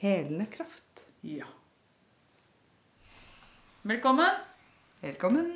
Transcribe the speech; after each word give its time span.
helende 0.00 0.46
kraft. 0.46 1.04
Ja. 1.20 1.46
Velkommen. 3.82 4.30
Velkommen. 5.00 5.50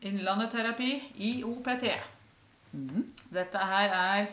Innlandet 0.00 0.50
terapi, 0.50 1.02
IOPT. 1.14 1.88
Mm. 2.70 3.08
Dette 3.34 3.58
her 3.58 3.94
er 3.96 4.26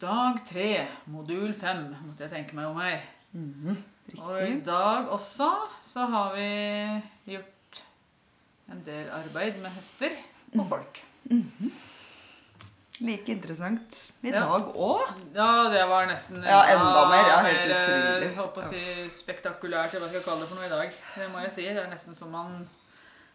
dag 0.00 0.42
tre, 0.48 0.86
modul 1.08 1.54
fem, 1.56 1.88
måtte 2.04 2.26
jeg 2.26 2.34
tenke 2.34 2.56
meg 2.58 2.68
om 2.68 2.80
her. 2.84 3.00
Mm. 3.32 3.80
Og 4.20 4.38
i 4.44 4.60
dag 4.64 5.08
også 5.12 5.50
så 5.84 6.06
har 6.12 6.36
vi 6.36 7.32
gjort 7.32 7.82
en 8.72 8.84
del 8.84 9.08
arbeid 9.22 9.56
med 9.64 9.72
hester 9.72 10.20
og 10.52 10.68
folk. 10.68 11.00
Like 13.04 13.28
interessant 13.28 13.96
i 14.24 14.30
Ja. 14.30 14.40
dag 14.40 14.70
òg. 14.74 15.02
Ja, 15.34 15.68
det 15.68 15.82
var 15.88 16.06
nesten 16.08 16.42
Ja, 16.42 16.62
enda 16.72 17.02
mer. 17.10 17.28
Ja, 17.28 17.42
helt 17.44 17.68
mer, 17.68 17.76
utrolig. 17.76 18.22
Jeg 18.22 18.36
holdt 18.36 18.54
på 18.54 18.62
å 18.62 18.68
si 18.70 19.10
spektakulært, 19.10 19.92
eller 19.94 20.06
hva 20.06 20.08
skal 20.08 20.20
jeg 20.20 20.24
kalle 20.24 20.40
det 20.40 20.48
for 20.48 20.56
noe 20.56 20.64
i 20.66 20.72
dag. 20.72 20.92
Det 21.16 21.28
må 21.32 21.42
jeg 21.44 21.52
si. 21.52 21.62
Det 21.68 21.82
er 21.84 21.90
nesten 21.92 22.14
som 22.16 22.30
man 22.32 22.68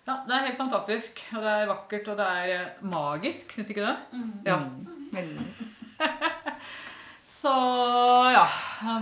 Ja, 0.07 0.15
det 0.25 0.33
er 0.33 0.45
helt 0.47 0.57
fantastisk. 0.57 1.21
Og 1.35 1.43
det 1.43 1.51
er 1.51 1.67
vakkert, 1.69 2.07
og 2.09 2.17
det 2.17 2.25
er 2.25 2.49
eh, 2.55 2.67
magisk. 2.81 3.51
Syns 3.53 3.69
ikke 3.69 3.85
du? 3.85 4.17
Ja. 4.49 4.57
Veldig. 5.13 5.45
Så 7.41 7.51
ja. 8.33 8.47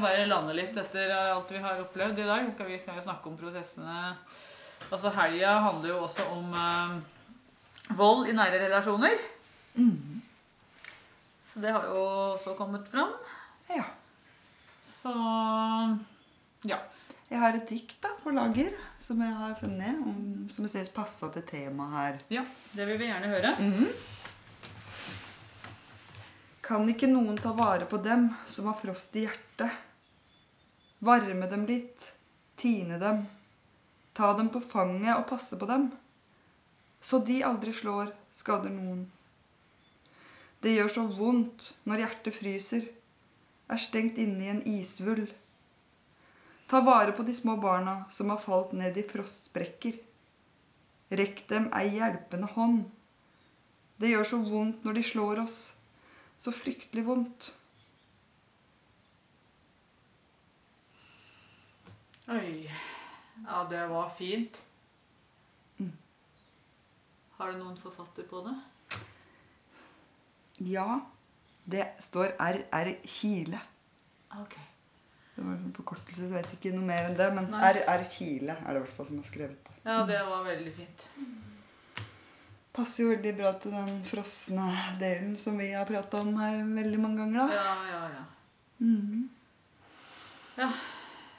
Bare 0.01 0.25
lande 0.27 0.53
litt 0.55 0.75
etter 0.77 1.09
alt 1.15 1.49
vi 1.51 1.57
har 1.63 1.79
opplevd 1.79 2.19
i 2.19 2.27
dag. 2.27 2.51
Skal 2.53 2.67
vi 2.67 2.79
skal 2.79 2.95
jo 2.99 3.01
snakke 3.07 3.27
om 3.31 3.37
prosessene. 3.39 4.15
Altså 4.91 5.09
Helga 5.15 5.53
handler 5.59 5.89
jo 5.93 6.03
også 6.03 6.27
om 6.35 6.53
eh, 6.53 7.95
vold 7.95 8.27
i 8.27 8.33
nære 8.35 8.59
relasjoner. 8.67 9.17
Mhm. 9.75 10.18
Så 11.49 11.59
det 11.63 11.71
har 11.73 11.85
jo 11.89 12.01
også 12.35 12.53
kommet 12.57 12.87
fram. 12.91 13.13
Ja. 13.69 13.85
Så 14.85 15.13
ja. 16.69 16.77
Jeg 17.29 17.39
har 17.41 17.57
et 17.57 17.69
dikt 17.69 17.99
da, 18.01 18.09
på 18.23 18.33
lager 18.33 18.73
som 19.01 19.19
jeg 19.21 19.33
har 19.37 19.53
funnet, 19.59 19.99
om, 20.01 20.47
som 20.49 20.65
jeg 20.65 20.73
synes 20.73 20.93
passa 20.93 21.29
til 21.33 21.45
temaet 21.49 21.93
her. 21.97 22.23
ja. 22.39 22.45
Det 22.73 22.85
vil 22.89 22.97
vi 23.01 23.09
gjerne 23.09 23.29
høre. 23.31 23.53
Kan 26.65 26.89
ikke 26.89 27.09
noen 27.09 27.37
ta 27.41 27.53
vare 27.57 27.85
på 27.89 27.97
dem 28.05 28.27
som 28.49 28.67
har 28.69 28.77
frost 28.77 29.15
i 29.17 29.25
hjertet? 29.25 29.73
Varme 31.01 31.47
dem 31.49 31.63
litt, 31.65 32.11
tine 32.59 32.99
dem, 33.01 33.23
ta 34.13 34.33
dem 34.37 34.49
på 34.53 34.59
fanget 34.61 35.15
og 35.15 35.25
passe 35.29 35.57
på 35.57 35.65
dem, 35.69 35.87
så 37.01 37.21
de 37.23 37.39
aldri 37.47 37.71
slår, 37.73 38.11
skader 38.35 38.73
noen. 38.73 39.05
Det 40.59 40.73
gjør 40.75 40.89
så 40.91 41.05
vondt 41.07 41.69
når 41.87 42.03
hjertet 42.03 42.35
fryser, 42.35 42.87
er 43.69 43.79
stengt 43.79 44.17
inne 44.19 44.43
i 44.43 44.51
en 44.51 44.63
isvull. 44.67 45.27
Ta 46.69 46.81
vare 46.85 47.13
på 47.15 47.23
de 47.23 47.33
små 47.33 47.55
barna 47.61 48.03
som 48.11 48.29
har 48.33 48.41
falt 48.43 48.75
ned 48.77 48.97
i 48.97 49.05
frostsprekker. 49.07 49.95
Rekk 51.19 51.45
dem 51.49 51.69
ei 51.77 51.87
hjelpende 51.95 52.49
hånd. 52.55 52.83
Det 53.99 54.11
gjør 54.11 54.27
så 54.27 54.41
vondt 54.45 54.83
når 54.85 54.99
de 54.99 55.05
slår 55.05 55.43
oss. 55.45 55.59
Så 56.39 56.53
fryktelig 56.55 57.05
vondt. 57.07 57.49
Oi. 62.29 62.69
Ja, 63.47 63.63
det 63.71 63.87
var 63.89 64.11
fint. 64.17 64.61
Mm. 65.79 65.95
Har 67.39 67.51
du 67.51 67.63
noen 67.63 67.79
forfatter 67.79 68.27
på 68.29 68.43
det? 68.45 68.53
Ja, 70.59 70.99
det 71.69 71.85
står 72.03 72.33
RR 72.39 72.91
Kile. 73.05 73.59
Ok. 74.39 74.55
Det 75.35 75.45
var 75.45 75.53
en 75.55 75.73
forkortelse, 75.75 76.25
så 76.27 76.35
jeg 76.35 76.43
vet 76.43 76.55
ikke 76.57 76.73
noe 76.75 76.87
mer 76.89 77.07
enn 77.07 77.15
det. 77.19 77.29
Men 77.35 77.47
Nei. 77.53 77.61
RR 77.79 78.03
Kile 78.11 78.57
er 78.59 78.73
det 78.75 78.81
i 78.81 78.83
hvert 78.83 78.97
fall 78.97 79.07
som 79.07 79.21
har 79.21 79.27
skrevet 79.29 79.69
det. 79.69 79.77
Ja, 79.85 80.01
det 80.09 80.19
var 80.27 80.43
veldig 80.43 80.73
fint. 80.75 81.05
Passer 82.75 83.03
jo 83.05 83.13
veldig 83.13 83.31
bra 83.37 83.53
til 83.59 83.73
den 83.73 83.95
frosne 84.07 84.67
delen 84.99 85.33
som 85.41 85.57
vi 85.57 85.71
har 85.73 85.87
prata 85.89 86.19
om 86.21 86.35
her 86.41 86.59
veldig 86.75 86.99
mange 87.01 87.23
ganger. 87.23 87.39
da. 87.39 87.55
Ja, 87.55 87.75
ja, 87.89 88.01
ja. 88.17 88.25
Mhm. 88.79 89.29
Ja, 90.59 90.67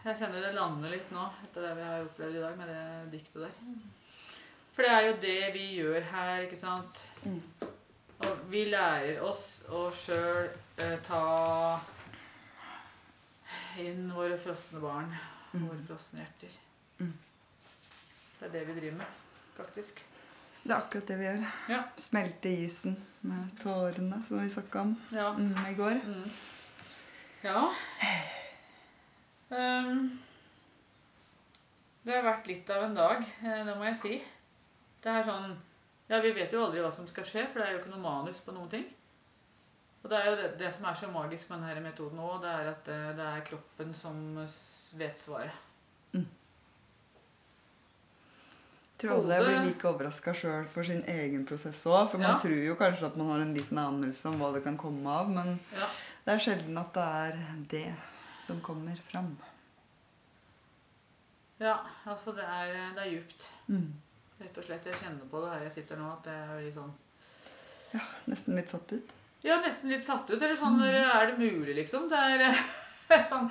jeg 0.04 0.16
kjenner 0.16 0.40
det 0.46 0.54
lander 0.56 0.88
litt 0.94 1.10
nå 1.12 1.26
etter 1.44 1.66
det 1.66 1.74
vi 1.76 1.82
har 1.84 2.04
opplevd 2.06 2.36
i 2.38 2.40
dag 2.40 2.56
med 2.56 2.68
det 2.72 2.84
diktet 3.18 3.42
der. 3.44 3.58
For 4.72 4.82
det 4.86 4.90
er 4.96 5.06
jo 5.10 5.16
det 5.20 5.52
vi 5.52 5.66
gjør 5.76 6.06
her, 6.14 6.46
ikke 6.46 6.56
sant? 6.56 7.02
Mm. 7.26 7.40
Og 8.20 8.40
vi 8.52 8.64
lærer 8.68 9.20
oss 9.24 9.62
å 9.72 9.86
sjøl 9.96 10.50
eh, 10.78 10.96
ta 11.06 11.80
inn 13.80 14.10
våre 14.12 14.36
frosne 14.40 14.80
barn 14.82 15.12
Mm. 15.50 15.64
våre 15.66 15.80
frosne 15.88 16.20
hjerter. 16.22 16.52
Mm. 17.00 17.14
Det 18.38 18.44
er 18.46 18.52
det 18.52 18.60
vi 18.68 18.74
driver 18.76 18.96
med, 19.00 19.06
faktisk. 19.56 20.02
Det 20.62 20.70
er 20.70 20.76
akkurat 20.76 21.08
det 21.08 21.16
vi 21.18 21.24
gjør. 21.24 21.40
Ja. 21.72 21.80
Smelte 21.98 22.52
isen 22.54 22.94
med 23.26 23.48
tårene, 23.58 24.20
som 24.28 24.38
vi 24.38 24.50
snakka 24.52 24.80
om 24.84 24.92
Ja. 25.10 25.32
mm, 25.34 25.56
i 25.66 25.74
går. 25.74 25.98
Mm. 26.04 26.30
Ja. 27.42 27.64
Um, 29.50 30.20
det 32.04 32.14
har 32.14 32.22
vært 32.28 32.46
litt 32.46 32.70
av 32.70 32.84
en 32.84 32.94
dag, 32.94 33.24
eh, 33.42 33.64
det 33.66 33.76
må 33.76 33.84
jeg 33.90 33.96
si. 33.98 34.22
Det 35.02 35.10
er 35.10 35.24
sånn 35.26 35.56
Ja, 36.10 36.18
vi 36.20 36.32
vet 36.34 36.52
jo 36.52 36.64
aldri 36.64 36.80
hva 36.82 36.90
som 36.92 37.06
skal 37.06 37.24
skje, 37.24 37.44
for 37.52 37.60
det 37.60 37.68
er 37.68 37.72
jo 37.76 37.82
ikke 37.84 37.92
noe 37.92 38.02
manus 38.02 38.40
på 38.42 38.52
noen 38.56 38.68
ting. 38.72 38.86
Og 40.02 40.10
det 40.10 40.18
er 40.18 40.30
jo 40.30 40.36
det, 40.40 40.46
det 40.58 40.70
som 40.74 40.86
er 40.90 40.94
så 40.98 41.10
magisk 41.12 41.50
med 41.52 41.60
denne 41.62 41.82
metoden 41.84 42.18
òg, 42.24 42.40
det 42.42 42.50
er 42.50 42.70
at 42.72 42.84
det, 42.88 43.00
det 43.18 43.26
er 43.30 43.44
kroppen 43.50 43.92
som 43.94 44.20
vet 44.98 45.20
svaret. 45.20 45.66
tror 49.00 49.14
alle 49.16 49.36
blir 49.40 49.62
like 49.64 49.88
overraska 49.88 50.34
sjøl 50.36 50.66
for 50.68 50.84
sin 50.84 50.98
egen 51.08 51.46
prosess 51.48 51.86
òg. 51.88 52.10
For 52.12 52.18
man 52.20 52.34
Ja. 52.34 52.38
tror 52.42 52.52
jo 52.66 52.74
kanskje 52.76 53.06
at 53.06 53.16
man 53.16 53.30
har 53.32 53.40
en 53.40 53.54
liten 53.54 53.78
anelse 53.80 54.28
om 54.28 54.36
hva 54.40 54.50
det 54.52 54.62
kan 54.64 54.76
komme 54.76 55.08
av, 55.08 55.30
men 55.30 55.58
Ja. 55.72 55.86
det 56.26 56.34
er 56.34 56.38
sjelden 56.38 56.76
at 56.78 56.92
det 56.92 57.02
er 57.02 57.38
det 57.70 57.94
som 58.40 58.60
kommer 58.60 58.96
fram. 59.10 59.38
ja, 61.60 61.78
altså 62.06 62.32
det 62.34 62.44
er, 62.44 62.94
det 62.94 63.02
er 63.06 63.10
djupt. 63.10 63.48
Mm. 63.68 63.92
Rett 64.40 64.58
og 64.58 64.66
slett. 64.66 64.86
Jeg 64.88 65.00
kjenner 65.02 65.30
på 65.30 65.40
det 65.44 65.52
her 65.52 65.64
jeg 65.66 65.74
sitter 65.78 66.00
nå, 66.00 66.10
at 66.14 66.26
det 66.26 66.34
er 66.34 66.52
veldig 66.54 66.74
sånn 66.76 66.92
Ja, 67.92 68.04
nesten 68.30 68.56
litt 68.56 68.72
satt 68.72 68.94
ut. 68.94 69.16
Ja, 69.44 69.58
nesten 69.64 69.92
litt 69.92 70.04
satt 70.04 70.30
ut. 70.30 70.38
Eller 70.38 70.56
sånn 70.58 70.78
mm. 70.80 70.86
Er 70.90 71.30
det 71.30 71.40
mulig, 71.40 71.74
liksom? 71.82 72.08
Det 72.10 72.20
er 72.20 72.46
sånn 73.32 73.50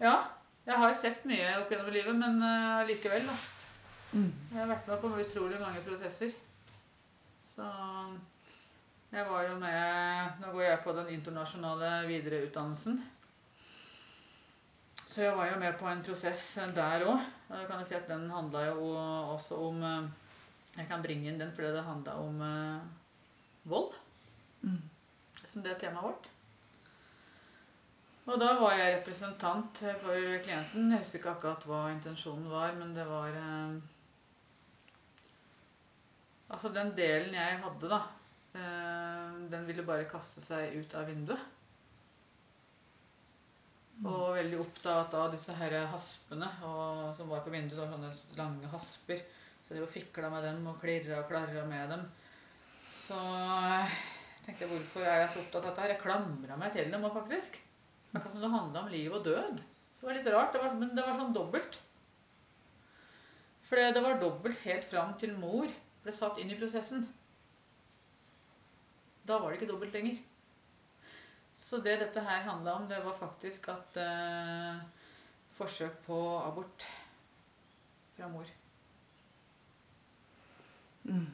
Ja. 0.00 0.16
Jeg 0.62 0.78
har 0.78 0.92
sett 0.94 1.24
mye 1.26 1.56
opp 1.58 1.72
gjennom 1.74 1.88
livet, 1.90 2.14
men 2.14 2.36
uh, 2.38 2.84
likevel, 2.86 3.24
da. 3.26 3.34
Mm. 4.12 4.28
Jeg 4.52 4.60
har 4.60 4.68
vært 4.70 4.90
med 4.92 5.00
på 5.02 5.10
utrolig 5.24 5.58
mange 5.58 5.80
prosesser. 5.82 6.36
Så 7.50 7.66
jeg 9.12 9.26
var 9.28 9.42
jo 9.44 9.56
med 9.60 10.38
Nå 10.40 10.52
går 10.54 10.62
jeg 10.64 10.82
på 10.84 10.94
den 10.96 11.10
internasjonale 11.16 11.90
videreutdannelsen. 12.06 13.02
Så 15.02 15.26
jeg 15.26 15.34
var 15.36 15.50
jo 15.50 15.58
med 15.60 15.74
på 15.76 15.88
en 15.90 16.00
prosess 16.04 16.44
der 16.72 17.04
òg. 17.04 17.26
Jeg 17.50 17.66
kan 17.68 17.82
jo 17.82 17.88
si 17.90 17.98
at 17.98 18.08
den 18.08 18.30
handla 18.32 18.62
jo 18.70 18.92
også 19.34 19.58
om 19.66 19.82
eh, 19.84 20.06
Jeg 20.76 20.88
kan 20.88 21.02
bringe 21.04 21.28
inn 21.28 21.40
den 21.40 21.52
fordi 21.52 21.72
det 21.74 21.84
handla 21.84 22.14
om 22.22 22.38
eh, 22.46 22.84
vold. 23.68 23.96
Mm. 24.62 24.80
Som 25.44 25.64
det 25.64 25.74
er 25.74 25.82
temaet 25.82 26.06
vårt. 26.06 26.30
Og 28.22 28.38
da 28.38 28.52
var 28.60 28.76
jeg 28.78 28.94
representant 28.96 29.82
for 30.00 30.26
klienten. 30.44 30.92
Jeg 30.92 31.02
husker 31.02 31.18
ikke 31.18 31.34
akkurat 31.34 31.64
hva 31.66 31.80
intensjonen 31.90 32.46
var, 32.52 32.76
men 32.78 32.94
det 32.96 33.08
var 33.08 33.34
eh, 33.34 33.80
Altså, 36.52 36.68
den 36.68 36.90
delen 36.92 37.32
jeg 37.32 37.60
hadde, 37.62 37.88
da, 37.88 37.98
eh, 38.60 39.36
den 39.52 39.62
ville 39.64 39.84
bare 39.88 40.04
kaste 40.04 40.42
seg 40.44 40.74
ut 40.76 40.94
av 41.00 41.06
vinduet. 41.08 41.46
Og 44.02 44.34
veldig 44.36 44.58
opptatt 44.60 45.14
av 45.16 45.30
disse 45.32 45.54
her 45.56 45.78
haspene 45.88 46.48
og, 46.66 47.12
som 47.16 47.30
var 47.32 47.40
på 47.44 47.52
vinduet. 47.54 47.78
Det 47.78 47.86
var 47.86 47.94
sånne 47.94 48.12
lange 48.36 48.72
hasper. 48.72 49.22
Så 49.72 49.80
de 49.80 49.86
fikla 49.88 50.28
med 50.28 50.42
dem 50.44 50.66
og 50.68 50.80
klirra 50.82 51.22
og 51.22 51.30
klarra 51.30 51.62
med 51.64 51.94
dem. 51.94 52.02
Så 52.92 53.16
jeg 53.16 54.44
tenkte 54.44 54.66
jeg, 54.66 54.68
hvorfor 54.74 55.06
er 55.06 55.22
jeg 55.22 55.30
så 55.32 55.40
opptatt 55.40 55.62
av 55.62 55.70
dette 55.70 55.84
her? 55.86 55.92
Jeg 55.94 56.02
klamra 56.02 56.58
meg 56.60 56.74
til 56.74 56.92
dem 56.92 57.06
òg, 57.08 57.14
faktisk. 57.14 57.56
Akkurat 58.12 58.34
som 58.34 58.44
det 58.44 58.52
handla 58.52 58.82
om 58.82 58.92
liv 58.92 59.16
og 59.16 59.24
død. 59.24 59.62
Så 59.96 60.02
det 60.04 60.10
var 60.10 60.18
litt 60.18 60.30
rart, 60.34 60.52
det 60.52 60.60
var, 60.60 60.76
men 60.76 60.92
det 60.92 61.06
var 61.06 61.16
sånn 61.16 61.32
dobbelt. 61.32 61.80
For 63.64 63.80
det 63.80 64.04
var 64.04 64.20
dobbelt 64.20 64.60
helt 64.66 64.84
fram 64.92 65.16
til 65.16 65.32
mor 65.40 65.72
ble 66.04 66.12
satt 66.20 66.36
inn 66.42 66.52
i 66.52 66.60
prosessen. 66.60 67.08
Da 69.24 69.40
var 69.40 69.48
det 69.48 69.62
ikke 69.62 69.72
dobbelt 69.72 69.96
lenger. 69.96 70.20
Så 71.56 71.80
det 71.80 71.96
dette 72.02 72.28
her 72.28 72.44
handla 72.44 72.76
om, 72.76 72.90
det 72.90 73.00
var 73.00 73.16
faktisk 73.16 73.72
at 73.72 74.02
eh, 74.04 74.82
Forsøk 75.56 76.02
på 76.04 76.18
abort 76.42 76.84
fra 78.16 78.28
mor. 78.28 78.58
Mm. 81.04 81.26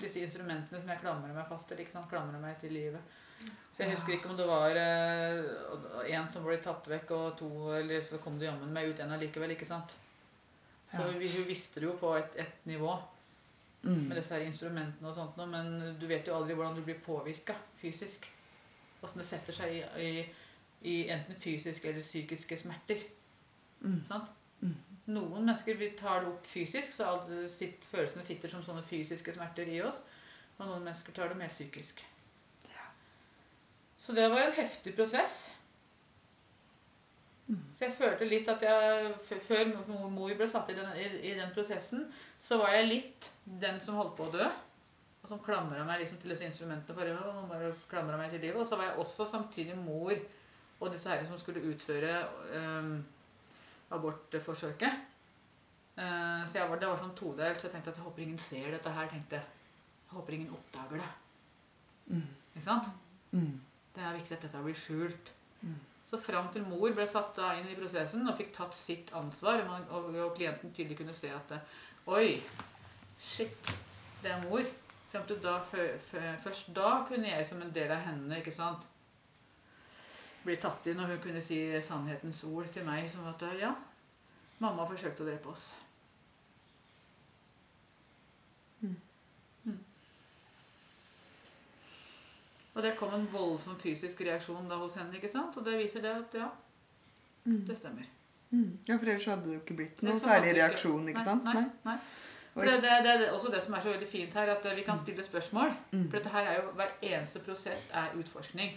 Disse 0.00 0.22
instrumentene 0.24 0.80
som 0.80 0.88
jeg 0.88 1.00
klamrer 1.02 1.34
meg 1.36 1.48
fast 1.48 1.68
til. 1.68 1.80
ikke 1.82 1.92
sant? 1.92 2.08
Klamrer 2.10 2.40
meg 2.40 2.58
til 2.60 2.72
livet. 2.72 3.00
Så 3.74 3.84
jeg 3.84 3.94
husker 3.94 4.12
ikke 4.14 4.28
om 4.28 4.36
det 4.36 4.46
var 4.48 4.76
eh, 4.76 6.14
en 6.16 6.28
som 6.28 6.44
ble 6.44 6.56
tatt 6.60 6.88
vekk, 6.88 7.10
og 7.16 7.36
to 7.38 7.48
Eller 7.78 8.00
så 8.04 8.18
kom 8.20 8.38
det 8.38 8.48
jammen 8.50 8.72
meg 8.72 8.90
ut 8.90 9.00
en 9.00 9.12
allikevel, 9.16 9.50
ikke 9.56 9.68
sant? 9.68 9.96
Så 10.90 11.00
Ja. 11.06 11.12
vi, 11.18 11.28
hun 11.36 11.46
visste 11.48 11.80
det 11.80 11.86
jo 11.86 11.96
på 12.00 12.16
et, 12.18 12.36
et 12.36 12.66
nivå 12.66 12.98
Mm. 13.82 14.08
med 14.08 14.16
disse 14.18 14.34
her 14.34 14.42
instrumentene 14.44 15.08
og 15.08 15.14
sånt 15.14 15.38
noe, 15.38 15.46
men 15.48 15.96
du 15.98 16.02
vet 16.06 16.26
jo 16.28 16.34
aldri 16.36 16.52
hvordan 16.52 16.74
du 16.76 16.82
blir 16.84 16.98
påvirka 17.00 17.54
fysisk. 17.80 18.26
Åssen 19.02 19.22
det 19.22 19.24
setter 19.26 19.56
seg 19.56 19.72
i, 19.72 19.80
i, 20.04 20.26
i 20.82 21.08
enten 21.08 21.34
fysiske 21.34 21.88
eller 21.88 22.02
psykiske 22.04 22.58
smerter. 22.60 23.00
Mm. 23.80 24.02
Sant? 24.04 24.28
Noen 25.10 25.44
mennesker 25.44 25.78
vi 25.80 25.90
tar 25.98 26.22
det 26.22 26.30
opp 26.30 26.46
fysisk, 26.46 26.92
så 26.94 27.08
alle 27.14 27.44
sitt, 27.52 27.84
følelsene 27.90 28.24
sitter 28.26 28.52
som 28.52 28.62
sånne 28.64 28.84
fysiske 28.86 29.34
smerter 29.34 29.68
i 29.70 29.80
oss. 29.82 30.02
Og 30.58 30.66
noen 30.66 30.84
mennesker 30.84 31.14
tar 31.16 31.32
det 31.32 31.38
mer 31.40 31.52
psykisk. 31.52 32.02
Så 34.00 34.14
det 34.16 34.30
var 34.32 34.46
en 34.46 34.56
heftig 34.56 34.94
prosess. 34.96 35.50
Mm. 37.50 37.60
Så 37.76 37.84
jeg 37.84 37.96
følte 37.98 38.28
litt 38.28 38.48
at 38.48 38.62
jeg, 38.64 39.12
før 39.44 39.70
mor- 40.08 40.34
ble 40.38 40.48
satt 40.48 40.70
i 40.72 40.76
den, 40.78 40.88
i, 40.96 41.06
i 41.32 41.34
den 41.36 41.52
prosessen, 41.54 42.06
så 42.40 42.60
var 42.62 42.76
jeg 42.76 42.88
litt 42.88 43.30
den 43.44 43.80
som 43.84 43.98
holdt 44.00 44.16
på 44.16 44.28
å 44.28 44.34
dø. 44.38 44.46
Og 45.20 45.28
som 45.28 45.42
klamra 45.44 45.82
meg 45.84 46.00
liksom 46.00 46.20
til 46.22 46.32
disse 46.32 46.46
instrumentene 46.48 46.96
for 46.96 47.10
å 47.12 47.46
bare 47.50 47.74
klamra 47.90 48.16
meg 48.16 48.32
til 48.32 48.40
livet. 48.46 48.62
Og 48.62 48.68
så 48.68 48.78
var 48.80 48.88
jeg 48.88 49.02
også 49.02 49.26
samtidig 49.28 49.76
mor 49.76 50.14
og 50.80 50.94
disse 50.94 51.10
her 51.12 51.26
som 51.28 51.36
skulle 51.36 51.60
utføre 51.68 52.14
øhm, 52.56 52.94
abortforsøket. 53.90 55.00
Eh, 56.00 56.42
så 56.48 56.66
var, 56.68 56.78
det 56.80 56.88
var 56.88 57.00
sånn 57.00 57.16
todelt, 57.18 57.60
så 57.60 57.68
jeg 57.68 57.76
tenkte 57.76 57.92
at 57.92 58.00
jeg 58.00 58.06
håper 58.06 58.24
ingen 58.24 58.40
ser 58.40 58.70
dette 58.72 58.94
her. 58.94 59.10
tenkte 59.10 59.38
jeg. 59.40 59.58
Jeg 60.06 60.16
håper 60.16 60.36
ingen 60.36 60.54
oppdager 60.56 61.02
det. 61.02 61.10
Mm. 62.10 62.26
Ikke 62.54 62.64
sant? 62.64 62.90
Mm. 63.30 63.60
Det 63.94 64.02
er 64.02 64.16
viktig 64.16 64.36
at 64.36 64.46
dette 64.46 64.64
blir 64.64 64.78
skjult. 64.78 65.32
Mm. 65.60 65.78
Så 66.10 66.18
fram 66.18 66.48
til 66.50 66.64
mor 66.66 66.90
ble 66.90 67.06
satt 67.06 67.38
inn 67.60 67.68
i 67.70 67.76
prosessen 67.78 68.26
og 68.26 68.38
fikk 68.38 68.50
tatt 68.56 68.74
sitt 68.74 69.12
ansvar, 69.14 69.62
og, 69.62 69.92
og, 69.94 70.08
og 70.24 70.32
klienten 70.38 70.72
tydelig 70.74 70.98
kunne 70.98 71.14
se 71.14 71.30
at 71.30 71.54
Oi, 72.10 72.40
shit, 73.20 73.70
det 74.22 74.32
er 74.32 74.40
mor. 74.48 74.64
Frem 75.12 75.26
til 75.26 75.38
da, 75.42 75.58
før, 75.66 75.92
før, 76.02 76.26
først 76.42 76.72
da 76.74 76.90
kunne 77.06 77.30
jeg 77.30 77.46
som 77.46 77.62
en 77.62 77.70
del 77.74 77.90
av 77.94 78.02
henne 78.06 78.40
ikke 78.40 78.54
sant, 78.54 78.86
bli 80.44 80.56
tatt 80.56 80.86
inn, 80.88 81.00
og 81.00 81.06
hun 81.10 81.18
kunne 81.20 81.42
si 81.44 81.58
sannhetens 81.84 82.44
ord 82.48 82.68
til 82.72 82.84
meg 82.86 83.08
som 83.10 83.26
at 83.28 83.42
ja, 83.60 83.74
mamma 84.60 84.86
forsøkte 84.88 85.22
å 85.24 85.28
drepe 85.28 85.48
oss. 85.52 85.74
Mm. 88.80 88.96
Mm. 89.64 89.78
Og 92.74 92.82
det 92.86 92.94
kom 92.98 93.14
en 93.16 93.28
voldsom 93.32 93.76
fysisk 93.82 94.20
reaksjon 94.24 94.68
da 94.70 94.78
hos 94.80 94.94
henne, 95.00 95.16
ikke 95.18 95.28
sant? 95.32 95.56
Og 95.60 95.66
det 95.66 95.78
viser 95.82 96.04
det 96.06 96.16
at 96.22 96.40
ja, 96.44 96.50
Mm. 97.46 97.62
det 97.66 97.76
stemmer. 97.78 98.04
Mm. 98.50 98.78
Ja, 98.88 98.96
for 98.98 99.06
ellers 99.08 99.24
hadde 99.24 99.46
det 99.46 99.54
jo 99.54 99.60
ikke 99.62 99.74
blitt 99.78 100.02
noen 100.04 100.18
særlig 100.20 100.50
reaksjon, 100.58 101.06
ikke 101.08 101.18
nei, 101.22 101.24
sant? 101.24 101.44
Nei, 101.44 101.62
nei. 101.86 101.94
Oi. 102.58 102.64
Det, 102.66 102.74
det, 102.82 102.90
det 103.06 103.12
er 103.14 103.32
også 103.32 103.48
det 103.54 103.62
som 103.64 103.74
er 103.78 103.80
så 103.80 103.92
veldig 103.94 104.08
fint 104.10 104.34
her, 104.34 104.50
at 104.52 104.66
vi 104.76 104.82
kan 104.84 104.98
stille 104.98 105.24
spørsmål. 105.24 105.70
For 105.92 106.16
dette 106.18 106.28
her 106.34 106.48
er 106.50 106.58
jo, 106.58 106.70
hver 106.76 106.90
eneste 107.00 107.40
prosess 107.46 107.86
er 107.96 108.12
utforskning. 108.20 108.74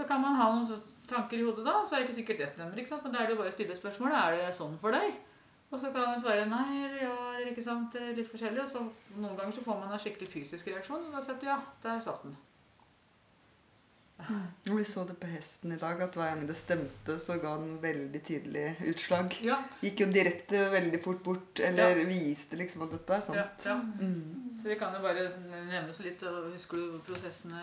Så 0.00 0.06
kan 0.08 0.22
man 0.22 0.38
ha 0.38 0.46
noen 0.54 0.92
tanker 1.04 1.36
i 1.36 1.42
hodet 1.44 1.66
da, 1.66 1.80
så 1.84 1.96
er 1.96 2.00
det 2.00 2.08
ikke 2.08 2.20
sikkert 2.22 2.38
det 2.40 2.46
stemmer. 2.54 2.78
ikke 2.80 2.88
sant? 2.88 3.02
Men 3.04 3.12
da 3.12 3.20
er 3.20 3.28
det 3.28 3.34
jo 3.34 3.40
bare 3.42 3.52
å 3.52 3.56
stille 3.56 3.74
spørsmål. 3.76 4.14
Er 4.16 4.36
det 4.38 4.54
sånn 4.56 4.78
for 4.80 4.96
deg? 4.96 5.18
Og 5.70 5.78
så 5.78 5.90
kan 5.94 6.08
man 6.08 6.22
svare 6.22 6.46
nei 6.48 6.68
eller 6.86 7.02
ja 7.04 7.16
eller 7.34 7.50
ikke 7.52 7.64
sant, 7.66 7.94
eller 7.98 8.14
litt 8.16 8.30
forskjellig. 8.30 8.62
Og 8.64 8.70
så 8.70 9.18
noen 9.20 9.36
ganger 9.36 9.58
så 9.58 9.64
får 9.66 9.82
man 9.82 9.92
en 9.92 10.00
skikkelig 10.00 10.30
fysisk 10.32 10.70
reaksjon, 10.72 11.04
og 11.04 11.18
da 11.18 11.20
sier 11.24 11.36
du 11.42 11.50
ja, 11.50 11.58
der 11.84 12.00
satt 12.04 12.24
den. 12.24 12.38
Mm. 14.20 14.76
vi 14.76 14.84
så 14.84 15.04
det 15.08 15.14
på 15.20 15.28
hesten 15.30 15.72
i 15.72 15.78
dag, 15.80 16.00
at 16.04 16.16
hver 16.16 16.32
gang 16.34 16.42
det 16.48 16.56
stemte, 16.56 17.18
så 17.18 17.36
ga 17.40 17.54
den 17.60 17.76
veldig 17.82 18.22
tydelig 18.24 18.64
utslag. 18.92 19.36
Ja, 19.44 19.60
Gikk 19.84 20.02
jo 20.04 20.08
direkte 20.12 20.64
veldig 20.72 21.00
fort 21.04 21.22
bort, 21.24 21.60
eller 21.64 22.02
viste 22.08 22.56
liksom 22.60 22.84
at 22.88 22.96
dette 22.96 23.16
er 23.16 23.28
sant. 23.28 23.40
ja, 23.40 23.46
ja. 23.68 23.76
Mm. 24.00 24.56
Så 24.60 24.72
vi 24.72 24.80
kan 24.80 24.96
jo 24.96 25.04
bare 25.04 25.28
nevne 25.44 25.92
så 25.92 26.08
litt, 26.08 26.24
og 26.28 26.50
husker 26.54 26.80
du 26.80 26.98
prosessene 27.04 27.62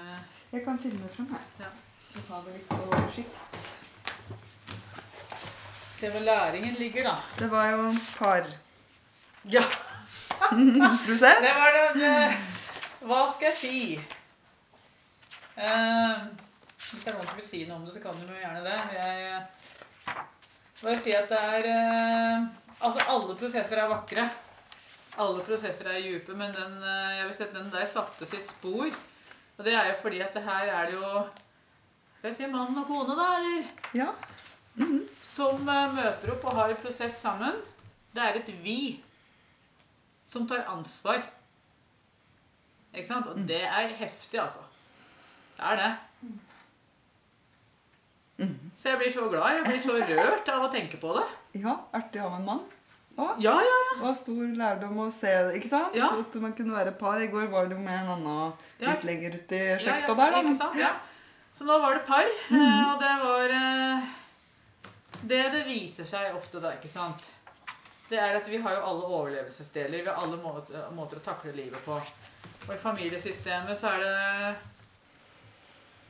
Jeg 0.53 0.65
kan 0.65 0.79
finne 0.81 1.03
det 1.03 1.13
fram 1.17 1.29
her. 1.35 1.77
Så 2.17 2.33
har 2.33 2.41
vi 2.45 2.53
litt 2.57 2.71
oversikt. 2.77 3.35
Se 5.97 6.09
hvor 6.13 6.21
læringen 6.21 6.75
ligger, 6.77 7.03
da. 7.07 7.15
Det 7.39 7.47
var 7.51 7.69
jo 7.71 7.77
en 7.89 7.99
Ja, 9.49 9.63
parprosess. 10.83 11.42
det 11.42 11.53
var 11.56 11.71
det. 11.77 12.01
det. 12.01 12.37
Hva 13.07 13.21
skal 13.31 13.47
jeg 13.47 13.57
si? 13.57 13.99
Uh, 15.57 16.27
hvis 16.77 17.03
det 17.03 17.11
er 17.11 17.15
noen 17.18 17.27
som 17.30 17.39
vil 17.39 17.47
si 17.47 17.63
noe 17.65 17.77
om 17.80 17.85
det, 17.87 17.94
så 17.95 18.01
kan 18.03 18.13
de 18.19 18.27
jo 18.27 18.42
gjerne 18.42 18.61
det. 18.65 18.77
Jeg 18.97 20.83
bare 20.83 20.99
si 21.01 21.15
at 21.18 21.30
det 21.31 21.39
er 21.39 21.69
uh, 21.71 22.47
Altså, 22.77 23.01
alle 23.09 23.33
prosesser 23.39 23.80
er 23.81 23.89
vakre. 23.89 24.27
Alle 25.18 25.42
prosesser 25.47 25.87
er 25.89 26.03
dype, 26.06 26.35
men 26.37 26.53
den, 26.53 26.77
uh, 26.83 27.15
jeg 27.18 27.25
vil 27.25 27.35
si 27.39 27.44
at 27.47 27.56
den 27.57 27.71
der 27.73 27.87
satte 27.89 28.25
sitt 28.30 28.51
spor. 28.51 28.92
Og 29.57 29.65
det 29.65 29.73
er 29.73 29.89
jo 29.89 29.95
fordi 30.03 30.19
at 30.21 30.35
det 30.37 30.44
her 30.45 30.69
er 30.75 30.92
det 30.92 30.99
jo 30.99 31.23
Skal 32.18 32.31
jeg 32.31 32.36
si 32.40 32.47
mann 32.52 32.78
og 32.81 32.88
kone, 32.90 33.16
da, 33.18 33.28
eller? 33.38 33.68
Ja. 33.97 34.07
som 35.28 35.68
eh, 35.69 35.92
møter 35.94 36.33
opp 36.33 36.45
og 36.50 36.56
har 36.57 36.74
en 36.74 36.80
prosess 36.81 37.19
sammen. 37.21 37.59
Det 38.14 38.24
er 38.24 38.40
et 38.40 38.50
vi 38.64 38.80
som 40.28 40.47
tar 40.50 40.66
ansvar. 40.71 41.21
Ikke 42.94 43.07
sant? 43.07 43.30
Og 43.30 43.44
det 43.47 43.62
er 43.68 43.94
heftig, 44.00 44.40
altså. 44.42 44.66
Det 45.57 45.66
er 45.71 45.81
det. 45.83 45.92
Mm. 48.38 48.71
Så 48.81 48.90
jeg 48.92 48.97
blir 49.02 49.14
så 49.14 49.28
glad. 49.30 49.57
Jeg 49.57 49.66
blir 49.68 49.83
så 49.86 50.00
rørt 50.21 50.50
av 50.54 50.66
å 50.68 50.71
tenke 50.74 50.97
på 51.02 51.14
det. 51.18 51.28
ja. 51.62 51.78
Artig 51.97 52.21
å 52.21 52.30
ha 52.33 52.38
en 52.42 52.45
mann. 52.50 52.66
Og, 53.18 53.40
Ja, 53.42 53.56
ja, 53.66 53.78
og 54.06 54.12
stor 54.14 54.44
lærdom 54.59 55.00
å 55.02 55.07
se 55.14 55.30
det, 55.31 55.56
ikke 55.57 55.69
sant? 55.71 55.95
Ja. 55.97 56.06
Så 56.14 56.21
at 56.21 56.36
man 56.42 56.54
kunne 56.57 56.76
være 56.76 56.92
par. 57.00 57.18
I 57.21 57.30
går 57.33 57.47
var 57.50 57.66
det 57.66 57.78
jo 57.78 57.81
med 57.81 57.95
en 57.97 58.12
annen 58.14 58.54
Ja. 58.80 58.92
litt 58.92 59.07
lenger 59.09 59.40
ut 59.40 59.52
i 59.57 59.62
ja. 59.71 59.78
slekta 59.81 60.14
ja, 60.14 60.18
der, 60.19 60.36
da. 60.36 60.42
Ikke 60.44 60.57
sant? 60.59 60.78
Ja. 60.78 60.92
Så 61.57 61.66
nå 61.66 61.78
var 61.81 61.95
det 61.97 62.04
par, 62.06 62.28
eh, 62.54 62.83
og 62.92 62.99
det 63.02 63.14
var 63.23 63.49
eh, 63.57 64.07
Det 65.23 65.42
det 65.56 65.64
viser 65.66 66.06
seg 66.06 66.35
ofte 66.37 66.59
da, 66.61 66.76
ikke 66.78 66.92
sant, 66.92 67.31
det 68.09 68.19
er 68.21 68.37
at 68.37 68.47
vi 68.47 68.59
har 68.61 68.76
jo 68.78 68.83
alle 68.87 69.07
overlevelsesdeler. 69.18 70.04
Vi 70.04 70.07
har 70.07 70.21
alle 70.21 70.37
måter, 70.40 70.85
måter 70.95 71.18
å 71.19 71.23
takle 71.26 71.52
livet 71.57 71.81
på. 71.83 71.97
Og 72.68 72.69
i 72.71 72.78
familiesystemet 72.80 73.76
så 73.80 73.90
er 73.95 74.06
det 74.06 74.56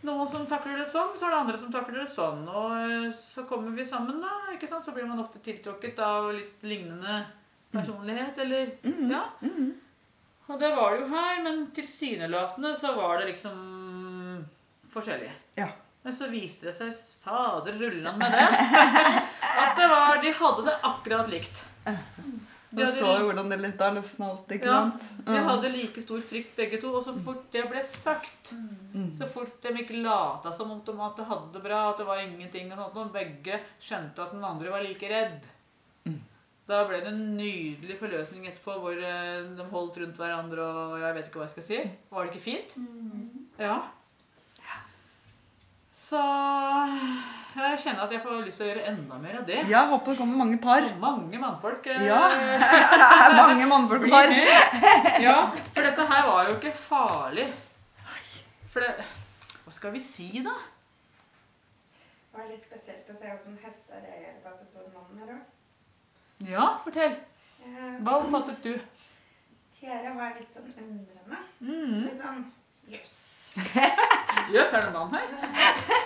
noen 0.06 0.27
som 0.30 0.44
takler 0.46 0.77
det 0.77 0.86
sånn, 0.92 1.16
så 1.18 1.25
er 1.25 1.34
det 1.34 1.39
andre 1.39 1.58
som 1.58 1.72
takler 1.74 2.04
det 2.04 2.12
sånn. 2.12 2.44
Og 2.51 2.75
eh, 2.77 3.08
så 3.18 3.48
kommer 3.50 3.74
vi 3.74 3.86
sammen, 3.88 4.20
da. 4.22 4.36
ikke 4.54 4.70
sant? 4.70 4.86
Så 4.86 4.94
blir 4.94 5.08
man 5.10 5.24
ofte 5.24 5.42
tiltrukket 5.42 5.98
av 6.06 6.30
litt 6.36 6.62
lignende 6.68 7.24
personlighet, 7.74 8.38
eller 8.46 8.75
Mhm. 8.84 9.12
Ja. 9.12 9.24
Og 10.48 10.60
det 10.62 10.70
var 10.77 10.94
det 10.94 11.01
jo 11.01 11.08
her, 11.12 11.42
men 11.44 11.66
tilsynelatende 11.75 12.75
så 12.80 12.94
var 12.96 13.18
det 13.20 13.34
liksom 13.34 13.58
forskjellig. 14.98 15.32
Ja. 15.60 15.70
Men 16.04 16.16
så 16.16 16.30
viste 16.32 16.70
det 16.70 16.75
seg 16.77 16.94
fader 17.24 17.80
rullan 17.82 18.20
med 18.20 18.32
det. 18.32 18.48
At 19.63 19.74
det 19.80 19.88
var, 19.92 20.20
de 20.24 20.34
hadde 20.42 20.68
det 20.70 20.75
akkurat 20.92 21.32
likt. 21.32 21.63
Du 22.70 22.84
så 22.92 23.13
jo 23.18 23.30
hvordan 23.30 23.50
det 23.50 23.58
letta 23.62 23.88
løsna 23.96 24.27
alt, 24.27 24.50
ikke 24.51 24.68
Ja, 24.68 24.80
sant? 24.84 25.06
De 25.25 25.38
hadde 25.48 25.70
like 25.72 26.01
stor 26.04 26.20
frykt 26.22 26.56
begge 26.60 26.80
to, 26.82 26.92
og 27.00 27.04
så 27.06 27.13
fort 27.25 27.48
det 27.56 27.68
ble 27.72 27.84
sagt 27.84 28.54
Mm. 28.98 29.12
Så 29.13 29.27
fort 29.30 29.62
de 29.62 29.70
ikke 29.77 30.00
lata 30.01 30.50
som 30.56 30.72
om 30.72 30.80
at 31.06 31.18
de 31.20 31.25
hadde 31.27 31.51
det 31.54 31.60
bra, 31.62 31.82
at 31.92 32.00
det 32.00 32.06
var 32.08 32.18
ingenting 32.18 32.72
og 32.72 32.80
sånt, 32.80 32.96
og 32.98 33.12
begge 33.13 33.60
skjønte 33.84 34.24
at 34.24 34.32
den 34.34 34.46
andre 34.48 34.72
var 34.74 34.82
like 34.82 35.10
redd. 35.12 35.44
Mm. 36.08 36.16
Da 36.66 36.80
ble 36.88 37.04
det 37.04 37.12
en 37.12 37.36
nydelig 37.38 38.00
forløsning 38.00 38.48
etterpå 38.50 38.80
hvor 38.82 38.98
eh, 38.98 39.44
de 39.54 39.68
holdt 39.70 40.00
rundt 40.01 40.18
hverandre 40.18 40.66
og 40.66 40.96
jeg 41.04 41.18
vet 41.20 41.30
ikke 41.30 41.44
hva 41.44 41.46
jeg 41.46 41.54
skal 41.54 41.68
si. 41.68 41.80
Var 42.10 42.25
det 42.25 42.34
ikke 42.34 42.48
fint? 42.48 42.74
Ja. 43.62 43.77
Så 46.08 46.20
jeg 47.58 47.80
kjenner 47.82 48.06
at 48.06 48.14
jeg 48.14 48.22
får 48.24 48.44
lyst 48.46 48.62
til 48.62 48.68
å 48.68 48.70
gjøre 48.70 48.84
enda 48.94 49.18
mer 49.20 49.40
av 49.42 49.48
det. 49.48 49.58
Jeg 49.68 49.90
håper 49.92 50.14
det 50.14 50.20
kommer 50.22 50.40
mange 50.40 50.60
par. 50.64 50.86
Mange 51.02 51.40
mannfolk 51.42 51.88
eh, 51.92 52.06
Ja. 52.08 52.22
mange 53.42 53.68
mannfolk 53.68 54.06
og 54.08 54.14
par. 54.14 54.32
Ja, 55.28 55.38
for 55.74 55.84
dette 55.84 56.06
her 56.12 56.28
var 56.30 56.48
jo 56.48 56.56
ikke 56.56 56.72
farlig. 56.80 57.48
For 58.72 58.86
det 58.86 58.94
Hva 59.66 59.74
skal 59.76 59.96
vi 59.98 60.04
si, 60.06 60.30
da? 60.46 60.54
Det 62.32 62.40
var 62.40 62.48
litt 62.54 62.62
spesielt 62.64 63.10
å 63.12 63.16
se 63.18 63.28
hvordan 63.34 63.58
hester 63.66 64.00
reagerer 64.00 64.38
på 64.44 64.54
at 64.54 64.62
det 64.62 64.70
står 64.70 64.86
en 64.86 64.94
mann 64.96 65.24
her 65.24 65.34
òg. 65.36 65.42
Ja, 66.48 66.68
fortell. 66.86 67.18
Hva 68.06 68.20
oppfattet 68.22 68.62
du? 68.64 68.78
Tiara 69.76 70.14
var 70.16 70.38
litt 70.38 70.54
sånn 70.54 70.70
undrende. 70.72 71.42
Mm. 71.60 72.06
Litt 72.06 72.22
sånn 72.22 72.46
jøss. 72.94 73.18
Jøss, 74.56 74.74
er 74.74 74.82
det 74.86 74.94
mann 74.94 75.14
her? 75.16 75.28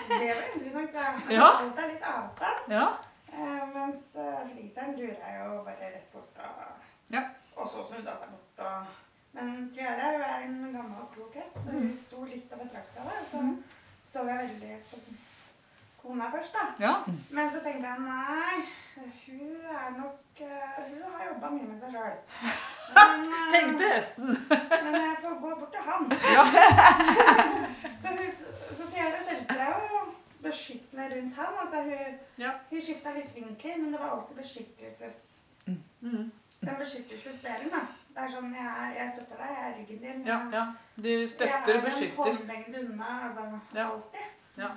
Det 0.10 0.31
var 0.36 0.43
interessant. 0.55 1.24
Så 1.25 1.34
Ja. 1.34 1.48
Alt 1.62 1.79
er 1.79 1.88
litt 1.91 2.05
avstand. 2.13 2.72
Ja. 2.74 2.88
Eh, 3.31 3.63
mens 3.75 4.15
eh, 4.15 4.39
friseren 4.53 4.96
dura 4.98 5.29
jo 5.38 5.62
bare 5.67 5.91
rett 5.93 6.12
bort. 6.13 6.39
Og, 6.39 6.89
Ja. 7.15 7.22
og 7.55 7.67
så 7.70 7.86
snudde 7.88 8.12
hun 8.12 8.20
seg 8.20 8.29
bort. 8.36 8.65
Og, 8.67 8.86
men 9.34 9.72
Tiara 9.75 10.12
hun 10.15 10.22
er 10.27 10.46
en 10.46 10.74
gammel 10.75 11.01
og 11.05 11.12
klok 11.15 11.36
hest, 11.39 11.60
så 11.63 11.72
hun 11.75 11.91
sto 12.05 12.24
litt 12.27 12.51
og 12.53 12.60
betrakta 12.65 13.05
det. 13.10 13.20
Så 13.31 13.43
så 14.12 14.25
jeg 14.27 14.38
veldig 14.38 14.77
på 14.89 14.98
kona 16.01 16.25
først, 16.34 16.53
da. 16.58 16.63
ja. 16.86 16.93
Men 17.31 17.51
så 17.53 17.62
tenkte 17.63 17.88
jeg 17.88 18.00
nei, 18.03 18.58
hun 18.98 19.53
er 19.72 19.91
nok 20.01 20.41
eh, 20.41 20.79
Hun 20.89 21.13
har 21.13 21.25
jobba 21.29 21.50
mye 21.53 21.67
med 21.70 21.79
seg 21.79 21.91
sjøl. 21.96 22.17
Men, 23.51 23.51
Tenkte 23.51 23.88
hesten. 23.91 24.27
men 24.83 24.93
jeg 24.95 25.15
får 25.24 25.33
gå 25.41 25.50
bort 25.60 25.71
til 25.74 25.81
han. 25.83 26.05
Ja. 26.36 26.43
Så, 28.01 28.07
hun, 28.07 28.29
så 28.77 28.86
Tiara 28.93 29.19
stelte 29.25 29.57
seg 29.57 29.74
jo 29.91 30.01
beskyttende 30.45 31.07
rundt 31.15 31.36
han. 31.36 31.57
Altså 31.63 31.81
hun, 31.88 32.19
Ja. 32.39 32.51
hun 32.69 32.81
skifta 32.81 33.13
litt 33.15 33.33
vinkler, 33.36 33.77
men 33.81 33.91
det 33.93 34.00
var 34.01 34.15
alltid 34.17 34.38
beskyttelses, 34.41 35.17
Mm. 35.67 36.31
den 36.62 36.75
beskyttelsesdelen. 36.79 37.69
da. 37.71 37.81
Det 38.15 38.24
er 38.24 38.31
sånn 38.33 38.53
jeg, 38.55 38.95
jeg 38.98 39.12
støtter 39.15 39.38
deg, 39.41 39.51
jeg 39.55 39.65
er 39.67 39.75
ryggen 39.79 40.00
din. 40.05 40.24
ja, 40.27 40.38
ja. 40.51 40.63
Du 40.98 41.10
Jeg 41.10 41.29
støtter 41.29 41.62
og 41.62 41.69
er 41.69 41.75
en 41.79 41.86
beskytter. 41.86 42.24
håndlengde 42.24 42.79
unna. 42.89 43.10
Altså 43.27 43.41
Ja. 43.75 43.86
alltid. 43.91 44.25
Ja. 44.57 44.69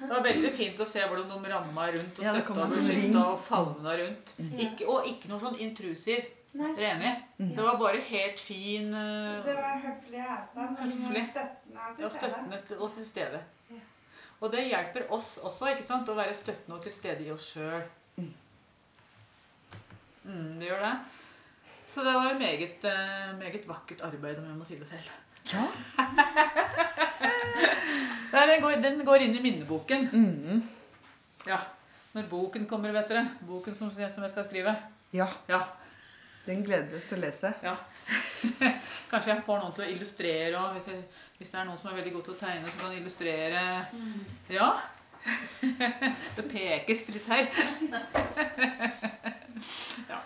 Det 0.00 0.08
var 0.10 0.22
veldig 0.22 0.52
fint 0.52 0.80
å 0.80 0.86
se 0.86 1.00
hvordan 1.00 1.28
de 1.44 1.50
ramma 1.52 1.86
rundt 1.92 2.18
og 2.18 2.24
Ja, 2.24 2.32
det 2.32 2.42
støtta 2.42 2.46
kom 2.46 2.58
og 2.58 2.64
en 2.64 2.70
sånn 2.72 2.88
ring. 2.88 3.00
beskytta 3.02 3.26
og 3.32 3.38
favna 3.40 3.92
rundt. 4.00 4.32
Mm. 4.38 4.58
Ikke, 4.58 4.88
og 4.88 5.06
ikke 5.06 5.28
noe 5.28 5.40
sånn 5.40 5.58
intrusiv. 5.60 6.24
Nei, 6.54 6.68
Dere 6.78 7.08
er? 7.10 7.16
Mm. 7.40 7.48
Det 7.56 7.64
var 7.66 7.78
bare 7.80 7.98
helt 8.06 8.40
fin 8.40 8.92
uh, 8.94 9.40
det 9.42 9.56
var 9.58 9.80
høflig 9.82 10.20
avstand, 10.22 10.76
Høflig. 10.78 11.24
støttende 11.32 11.88
og 11.88 11.96
til 11.98 12.10
stede. 12.10 12.30
støttende 12.30 12.78
og 12.78 12.92
til 12.94 13.08
stede. 13.08 13.40
Ja. 13.72 13.80
Og 14.40 14.52
det 14.52 14.62
hjelper 14.68 15.08
oss 15.16 15.32
også 15.42 15.72
ikke 15.72 15.86
sant, 15.88 16.08
å 16.08 16.14
være 16.18 16.36
støttende 16.38 16.78
og 16.78 16.86
til 16.86 16.94
stede 16.94 17.26
i 17.26 17.32
oss 17.34 17.48
sjøl. 17.56 17.82
Mm. 18.20 18.30
Mm, 20.24 20.54
det 20.60 20.70
gjør 20.70 20.84
det. 20.86 20.94
Så 21.90 22.06
det 22.06 22.14
var 22.14 22.38
meget, 22.38 22.86
uh, 22.86 23.34
meget 23.42 23.66
vakkert 23.68 24.06
arbeid, 24.06 24.38
om 24.38 24.46
jeg 24.52 24.58
må 24.62 24.64
si 24.70 24.78
det 24.78 24.88
selv. 24.88 25.10
Ja. 25.52 25.66
Der, 28.34 28.46
den, 28.50 28.62
går, 28.62 28.70
den 28.82 29.04
går 29.06 29.22
inn 29.22 29.36
i 29.38 29.42
minneboken. 29.44 30.08
Mm. 30.10 30.62
Ja. 31.46 31.58
Når 32.14 32.26
boken 32.30 32.64
kommer, 32.66 32.90
vet 32.94 33.10
dere. 33.10 33.28
Boken 33.46 33.74
som, 33.78 33.90
som 33.94 34.22
jeg 34.26 34.32
skal 34.32 34.46
skrive. 34.48 34.72
ja. 35.14 35.26
Ja. 35.48 35.60
Den 36.46 36.60
gleder 36.64 36.90
vi 36.90 36.96
oss 36.98 37.06
til 37.08 37.18
å 37.18 37.22
lese. 37.24 37.50
Kanskje 39.10 39.30
jeg 39.32 39.44
får 39.46 39.60
noen 39.62 39.72
til 39.76 39.84
å 39.86 39.88
illustrere 39.94 40.58
òg. 40.60 40.74
Hvis, 40.76 40.88
jeg- 40.92 41.06
hvis 41.38 41.50
det 41.54 41.60
er 41.60 41.64
noen 41.70 41.78
som 41.80 41.90
er 41.90 41.96
veldig 42.02 42.12
god 42.18 42.24
til 42.26 42.34
å 42.34 42.40
tegne, 42.42 42.68
som 42.68 42.80
kan 42.82 42.92
illustrere. 42.98 43.62
Ja. 44.52 44.68
Det 46.36 46.44
pekes 46.50 47.06
litt 47.14 47.28
her. 47.32 47.44
Ja. 50.10 50.18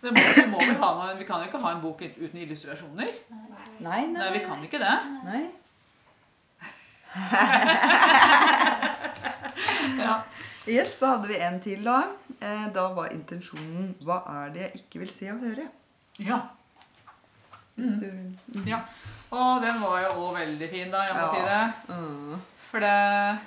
Det 0.00 0.12
må, 0.14 0.20
vi, 0.22 0.42
må 0.52 0.58
vel 0.62 0.76
ha 0.78 0.88
noe, 0.94 1.14
vi 1.18 1.24
kan 1.26 1.42
jo 1.42 1.48
ikke 1.50 1.58
ha 1.60 1.72
en 1.74 1.80
bok 1.82 2.00
uten 2.06 2.38
illustrasjoner. 2.44 3.10
Nei. 3.34 3.64
Nei, 3.82 4.02
Nei, 4.14 4.28
vi 4.36 4.44
kan 4.46 4.62
ikke 4.64 4.78
det. 4.80 4.92
Nei. 5.26 5.40
Ja. 9.98 10.14
Yes, 10.68 10.98
så 10.98 11.06
hadde 11.14 11.28
vi 11.30 11.38
en 11.40 11.58
til 11.64 11.84
da. 11.86 11.98
Eh, 12.40 12.66
da 12.74 12.88
var 12.94 13.08
intensjonen 13.14 13.94
Hva 14.04 14.18
er 14.44 14.50
det 14.54 14.60
jeg 14.66 14.80
ikke 14.82 15.00
vil 15.04 15.10
se 15.14 15.30
og 15.32 15.40
høre? 15.46 15.68
ja. 16.20 16.40
Mm. 17.78 18.34
du 18.50 18.64
ja. 18.66 18.80
Og 19.30 19.60
den 19.62 19.76
var 19.80 20.00
jo 20.02 20.08
òg 20.24 20.32
veldig 20.40 20.68
fin, 20.70 20.90
da. 20.90 21.04
Jeg 21.06 21.14
må 21.14 21.20
Ja. 21.20 21.28
si 21.30 21.40
det. 21.46 21.94
Mm. 21.94 22.40
For 22.70 22.80
det 22.80 23.38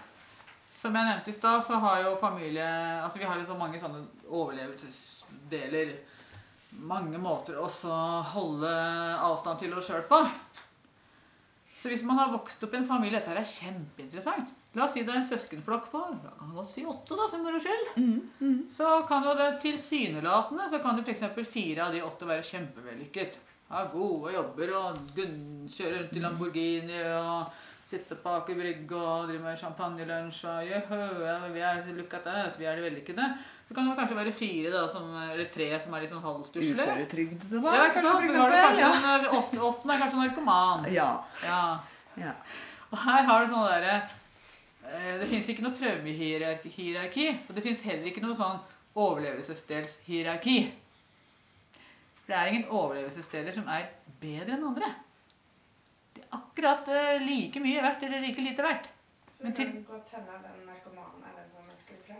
Som 0.71 0.95
jeg 0.95 1.05
nevnte 1.05 1.29
i 1.29 1.33
stad, 1.33 1.61
så 1.67 1.79
har 1.79 2.01
jo 2.03 2.15
familie 2.21 2.63
Altså 3.03 3.19
vi 3.19 3.25
har 3.25 3.35
jo 3.37 3.45
så 3.45 3.57
mange 3.57 3.79
sånne 3.79 4.05
overlevelsesdeler. 4.29 5.91
Mange 6.79 7.17
måter 7.19 7.59
å 7.59 7.67
holde 8.31 8.71
avstand 9.19 9.59
til 9.59 9.73
oss 9.77 9.87
sjøl 9.91 10.01
på. 10.07 10.21
Så 11.81 11.89
hvis 11.89 12.03
man 12.05 12.19
har 12.21 12.29
vokst 12.29 12.61
opp 12.61 12.75
i 12.75 12.77
en 12.77 12.85
familie 12.85 13.17
Dette 13.17 13.33
er 13.33 13.47
kjempeinteressant. 13.47 14.51
La 14.77 14.85
oss 14.85 14.93
si 14.95 15.01
det 15.03 15.11
er 15.11 15.19
en 15.19 15.27
søskenflokk 15.27 15.89
på 15.91 16.01
da 16.21 16.29
kan 16.37 16.53
godt 16.55 16.69
si 16.69 16.83
åtte, 16.87 17.15
da, 17.17 17.25
for 17.27 17.43
moro 17.43 17.59
skyld. 17.59 17.89
Mm. 17.97 18.19
Mm. 18.39 18.59
Så 18.71 18.91
kan 19.09 19.25
jo 19.27 19.33
det 19.35 19.49
tilsynelatende 19.63 20.69
så 20.71 20.79
kan 20.83 20.99
jo 20.99 21.03
f.eks. 21.03 21.25
fire 21.49 21.87
av 21.87 21.95
de 21.95 22.03
åtte 22.05 22.29
være 22.29 22.45
kjempevellykket. 22.47 23.41
Ha 23.71 23.83
gode 23.91 24.31
jobber 24.35 24.71
og 24.77 25.17
kjøre 25.17 25.97
rundt 25.97 26.15
i 26.15 26.23
Lamborghini 26.23 27.01
og 27.17 27.51
sitte 27.91 28.15
på 28.23 28.31
Aker 28.39 28.55
Brygge 28.55 28.97
og 28.97 29.27
drive 29.29 29.43
med 29.43 29.57
champagnelunsj 29.59 30.45
og 30.47 30.67
«Jøhø, 30.69 30.99
vi 31.51 31.63
er 31.65 31.81
look 31.97 32.13
at 32.15 32.29
us, 32.31 32.59
vi 32.59 32.67
er 32.69 32.79
de 32.79 32.85
vellykkede. 32.85 33.25
Så 33.67 33.75
kan 33.75 33.87
det 33.87 33.95
kanskje 33.97 34.17
være 34.17 34.31
fire, 34.35 34.71
da, 34.73 34.81
som, 34.91 35.11
eller 35.23 35.47
tre, 35.51 35.67
som 35.79 35.93
er 35.95 36.03
litt 36.03 36.11
sånn 36.11 36.23
halvstusslige. 36.23 36.87
Uføretrygdede, 36.87 37.61
da? 37.63 37.75
Ja, 37.75 37.85
sant? 37.95 38.25
for 38.25 38.27
Så 38.27 38.41
har 38.41 38.51
du 38.51 38.57
eksempel, 38.57 38.81
kanskje 38.81 39.13
en 39.13 39.27
øh, 39.27 39.37
åtte, 39.39 39.61
åttende 39.69 39.95
er 39.95 40.03
kanskje 40.03 40.21
narkoman. 40.21 40.87
Ja. 40.91 41.09
Ja. 41.45 41.61
ja. 42.19 42.33
Og 42.91 42.97
her 43.05 43.29
har 43.29 43.45
du 43.45 43.53
sånne 43.53 43.69
derre 43.71 43.93
eh, 44.91 45.13
Det 45.21 45.29
fins 45.31 45.51
ikke 45.53 45.63
noe 45.63 45.77
traumehierarki. 45.79 47.29
Og 47.47 47.55
det 47.55 47.63
fins 47.67 47.85
heller 47.87 48.11
ikke 48.11 48.23
noe 48.25 48.35
sånn 48.39 48.59
overlevelsesdelshierarki. 48.91 50.57
For 52.23 52.33
det 52.33 52.41
er 52.41 52.51
ingen 52.51 52.67
overlevelsesdeler 52.67 53.55
som 53.55 53.71
er 53.71 53.87
bedre 54.19 54.57
enn 54.57 54.67
andre. 54.73 54.91
De 56.15 56.21
er 56.21 56.27
akkurat 56.37 56.87
eh, 56.87 57.21
like 57.25 57.59
mye 57.63 57.81
verdt 57.83 58.03
eller 58.03 58.21
like 58.25 58.41
lite 58.41 58.63
verdt. 58.63 58.89
Så 59.31 59.43
Men 59.43 59.51
det 59.51 59.55
til- 59.57 59.71
kan 59.71 59.83
godt 59.83 60.09
hende 60.15 60.35
at 60.37 60.43
den 60.43 60.65
narkomane 60.67 61.25
er 61.29 61.37
den 61.39 61.49
som 61.51 61.63
er 61.63 61.71
mest 61.71 61.89
lykkelig. 61.89 62.19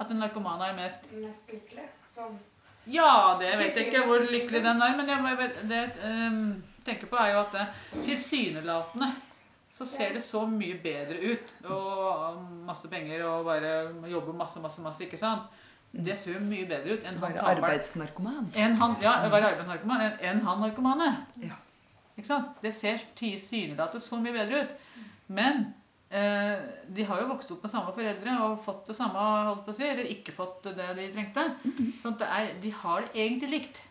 At 0.00 0.10
en 0.10 0.16
narkoman 0.22 0.60
er 0.68 0.74
mest 0.76 1.12
Mest 1.12 1.52
lykkelig. 1.52 1.88
Sånn. 2.14 2.38
Ja, 2.88 3.36
det 3.40 3.52
vet 3.58 3.76
jeg 3.76 3.86
ikke 3.86 4.04
hvor 4.06 4.22
lykkelig 4.32 4.62
den 4.64 4.82
er. 4.82 4.96
Men 4.96 5.08
jeg 5.08 5.52
det 5.68 5.80
jeg 5.80 6.28
um, 6.32 6.62
tenker 6.84 7.06
på, 7.10 7.16
er 7.16 7.32
jo 7.34 7.40
at 7.40 7.52
det, 7.52 7.66
tilsynelatende 8.06 9.12
så 9.78 9.86
ser 9.86 10.14
det 10.16 10.24
så 10.24 10.42
mye 10.50 10.74
bedre 10.82 11.18
ut. 11.32 11.54
Og 11.70 12.40
masse 12.66 12.88
penger 12.90 13.22
og 13.28 13.44
bare 13.46 13.74
jobbe 14.10 14.32
masse, 14.34 14.60
masse, 14.60 14.82
masse. 14.82 15.04
ikke 15.04 15.18
sant? 15.20 15.42
Det 15.92 16.18
ser 16.18 16.34
jo 16.34 16.40
mye 16.44 16.66
bedre 16.68 16.96
ut 16.98 17.04
enn 17.06 17.16
han 17.16 17.32
Være 17.32 17.44
arbeidsnarkoman. 17.54 18.50
En 18.54 18.74
han, 18.80 18.96
ja, 19.02 19.14
være 19.30 19.52
arbeidsnarkoman 19.52 20.02
enn 20.08 20.18
enn 20.30 20.42
han 20.44 20.60
narkomane. 20.64 21.08
Ja. 21.42 21.56
Det 22.62 22.72
ser 22.74 23.02
tilsynelatende 23.18 24.02
så 24.04 24.20
mye 24.20 24.34
bedre 24.34 24.62
ut. 24.64 24.72
Men 25.28 25.66
eh, 26.10 26.56
de 26.88 27.04
har 27.08 27.20
jo 27.22 27.28
vokst 27.30 27.52
opp 27.54 27.66
med 27.66 27.72
samme 27.72 27.92
foreldre 27.96 28.38
og 28.46 28.62
fått 28.64 28.88
det 28.90 28.96
samme, 28.96 29.26
holdt 29.48 29.66
på 29.66 29.74
å 29.74 29.78
si, 29.78 29.86
eller 29.88 30.08
ikke 30.12 30.34
fått 30.36 30.70
det 30.70 30.88
de 30.98 31.10
trengte. 31.14 31.44
Sånn 32.00 32.18
er, 32.24 32.54
de 32.62 32.72
har 32.82 33.04
det 33.06 33.26
egentlig 33.26 33.52
likt. 33.54 33.82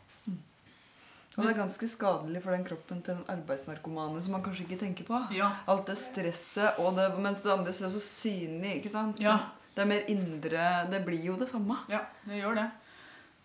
Og 1.38 1.44
det 1.46 1.52
er 1.52 1.60
ganske 1.60 1.86
skadelig 1.86 2.40
for 2.42 2.56
den 2.56 2.64
kroppen 2.66 3.04
til 3.06 3.14
en 3.14 3.28
arbeidsnarkomane 3.30 4.22
som 4.26 4.34
man 4.34 4.42
kanskje 4.46 4.64
ikke 4.66 4.80
tenker 4.82 5.06
på. 5.06 5.20
Ja. 5.38 5.52
Alt 5.70 5.86
det 5.92 6.00
stresset, 6.02 6.80
og 6.82 6.98
det, 6.98 7.12
mens 7.22 7.44
det 7.46 7.54
andre 7.54 7.76
ser 7.78 7.94
så 7.94 8.02
synlig. 8.02 8.80
ikke 8.80 8.90
sant? 8.90 9.22
Ja. 9.22 9.38
Det 9.78 9.84
er 9.84 9.92
mer 9.92 10.08
indre 10.10 10.64
Det 10.90 11.04
blir 11.06 11.22
jo 11.22 11.36
det 11.38 11.52
samme. 11.52 11.78
Ja, 11.94 12.02
det 12.26 12.40
gjør 12.40 12.58
det. 12.58 12.66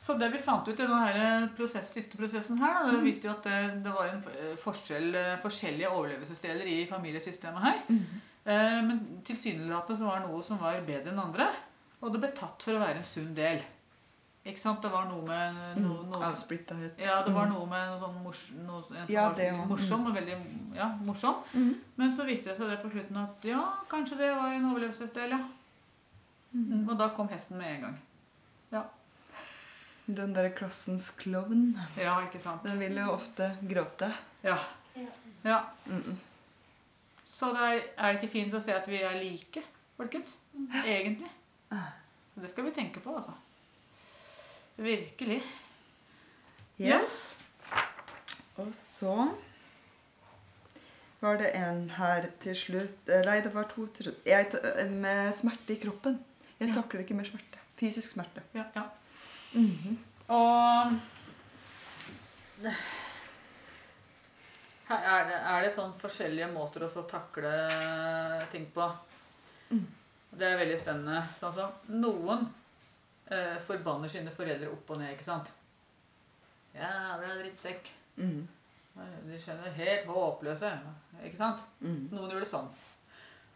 Så 0.02 0.16
det 0.18 0.32
vi 0.34 0.38
fant 0.42 0.66
ut 0.66 0.74
i 0.80 0.82
denne 0.82 1.48
prosess, 1.56 1.92
siste 1.94 2.18
prosessen 2.18 2.58
her, 2.58 2.80
da, 2.82 2.90
det 2.96 3.04
viste 3.04 3.28
jo 3.28 3.34
at 3.36 3.44
det, 3.46 3.58
det 3.84 3.92
var 3.94 4.08
en 4.10 4.24
eh, 4.34 4.56
forskjell, 4.58 5.12
eh, 5.14 5.36
forskjellige 5.44 5.90
overlevelsesdeler 5.94 6.66
i 6.72 6.80
familiesystemet 6.90 7.62
her. 7.62 7.84
Eh, 7.88 8.80
Men 8.82 8.98
tilsynelatende 9.24 9.98
så 10.00 10.08
var 10.08 10.18
det 10.24 10.26
noe 10.32 10.42
som 10.42 10.58
var 10.58 10.80
bedre 10.88 11.12
enn 11.14 11.22
andre. 11.22 11.46
Og 12.02 12.10
det 12.10 12.18
ble 12.24 12.32
tatt 12.34 12.66
for 12.66 12.74
å 12.74 12.82
være 12.82 12.98
en 12.98 13.06
sunn 13.06 13.30
del. 13.36 13.62
Ikke 14.42 14.58
sant? 14.58 14.82
Det 14.82 14.90
var 14.90 15.06
noe 15.06 15.22
med 15.22 15.78
noe, 15.78 16.02
noe 16.10 16.26
Avsplittahet. 16.32 16.98
Ja, 16.98 17.20
det 17.22 17.30
var 17.36 17.46
Mm. 17.46 17.52
noe 17.54 17.66
med 17.70 17.88
noe 17.92 18.00
sånn 18.02 18.16
mors, 18.24 18.40
noe, 18.58 18.82
en 18.90 19.06
som 19.06 19.14
Ja, 19.14 19.28
var 19.30 19.66
morsom 19.70 20.06
og 20.10 20.14
veldig 20.18 20.38
ja, 20.74 20.88
morsom. 21.06 21.44
Mm. 21.54 21.74
Men 21.96 22.10
så 22.10 22.26
viste 22.26 22.50
det 22.50 22.56
seg 22.58 22.72
det 22.74 22.82
på 22.82 22.90
slutten 22.90 23.16
at 23.22 23.44
ja, 23.46 23.62
kanskje 23.88 24.18
det 24.18 24.32
var 24.34 24.50
en 24.50 24.66
overlevelsesdel, 24.72 25.30
ja. 25.30 25.44
Mm. 26.52 26.64
Mm, 26.72 26.88
Og 26.90 26.98
da 26.98 27.08
kom 27.14 27.28
hesten 27.30 27.56
med 27.62 27.76
en 27.76 27.80
gang. 27.86 28.00
Den 30.06 30.34
der 30.34 30.48
klassens 30.50 31.10
klovn, 31.16 31.78
Ja, 31.96 32.16
ikke 32.26 32.40
sant. 32.42 32.62
den 32.64 32.78
vil 32.80 32.96
jo 32.98 33.12
ofte 33.12 33.56
gråte. 33.68 34.12
Ja. 34.44 34.58
Ja. 35.44 35.60
Mm 35.86 36.02
Mm. 36.06 36.18
Så 37.32 37.48
det 37.54 37.60
er, 37.60 37.80
er 37.98 38.12
det 38.12 38.22
ikke 38.22 38.32
fint 38.32 38.54
å 38.54 38.60
se 38.60 38.72
at 38.74 38.86
vi 38.86 38.98
er 39.02 39.14
like, 39.18 39.62
folkens? 39.96 40.34
Egentlig. 40.84 41.30
Det 42.36 42.50
skal 42.50 42.64
vi 42.64 42.70
tenke 42.76 43.00
på, 43.00 43.14
altså. 43.16 43.32
Virkelig. 44.76 45.42
Yes. 46.78 47.36
Og 48.56 48.68
så 48.74 49.14
var 51.20 51.36
det 51.40 51.50
en 51.56 51.90
her 51.96 52.26
til 52.42 52.54
slutt 52.58 53.08
Nei, 53.26 53.40
det 53.44 53.52
var 53.54 53.64
to 53.70 53.86
til 53.86 54.04
slutt. 54.10 54.22
Jeg, 54.26 54.50
Med 54.90 55.32
smerte 55.34 55.72
i 55.76 55.80
kroppen. 55.82 56.18
Jeg 56.60 56.68
Ja. 56.68 56.74
takler 56.82 57.00
ikke 57.00 57.14
mer 57.14 57.24
smerte. 57.24 57.58
Fysisk 57.80 58.10
smerte. 58.12 58.42
Ja, 58.54 58.64
ja. 58.76 58.82
Mhm. 59.52 59.98
Og 60.32 60.98
er 64.92 65.24
det, 65.28 65.38
er 65.38 65.64
det 65.64 65.72
sånn 65.74 65.92
forskjellige 66.00 66.50
måter 66.52 66.84
å 66.86 67.04
takle 67.08 67.52
ting 68.52 68.66
på. 68.74 68.86
Mm. 69.72 69.86
Det 70.32 70.48
er 70.48 70.60
veldig 70.60 70.78
spennende. 70.80 71.22
Sånn 71.38 71.54
som 71.54 71.92
noen 71.92 72.46
eh, 73.28 73.58
forbanner 73.64 74.12
sine 74.12 74.32
foreldre 74.34 74.70
opp 74.72 74.90
og 74.94 75.00
ned, 75.00 75.14
ikke 75.14 75.28
sant? 75.28 75.52
Jævla 76.76 77.36
drittsekk. 77.40 77.90
Mm. 78.16 78.40
De 79.28 79.40
skjønner 79.40 79.76
helt 79.76 80.08
håpløse. 80.08 80.72
Ikke 81.24 81.40
sant? 81.40 81.64
Mm. 81.80 82.08
Noen 82.12 82.32
gjør 82.32 82.44
det 82.44 82.50
sånn. 82.52 82.68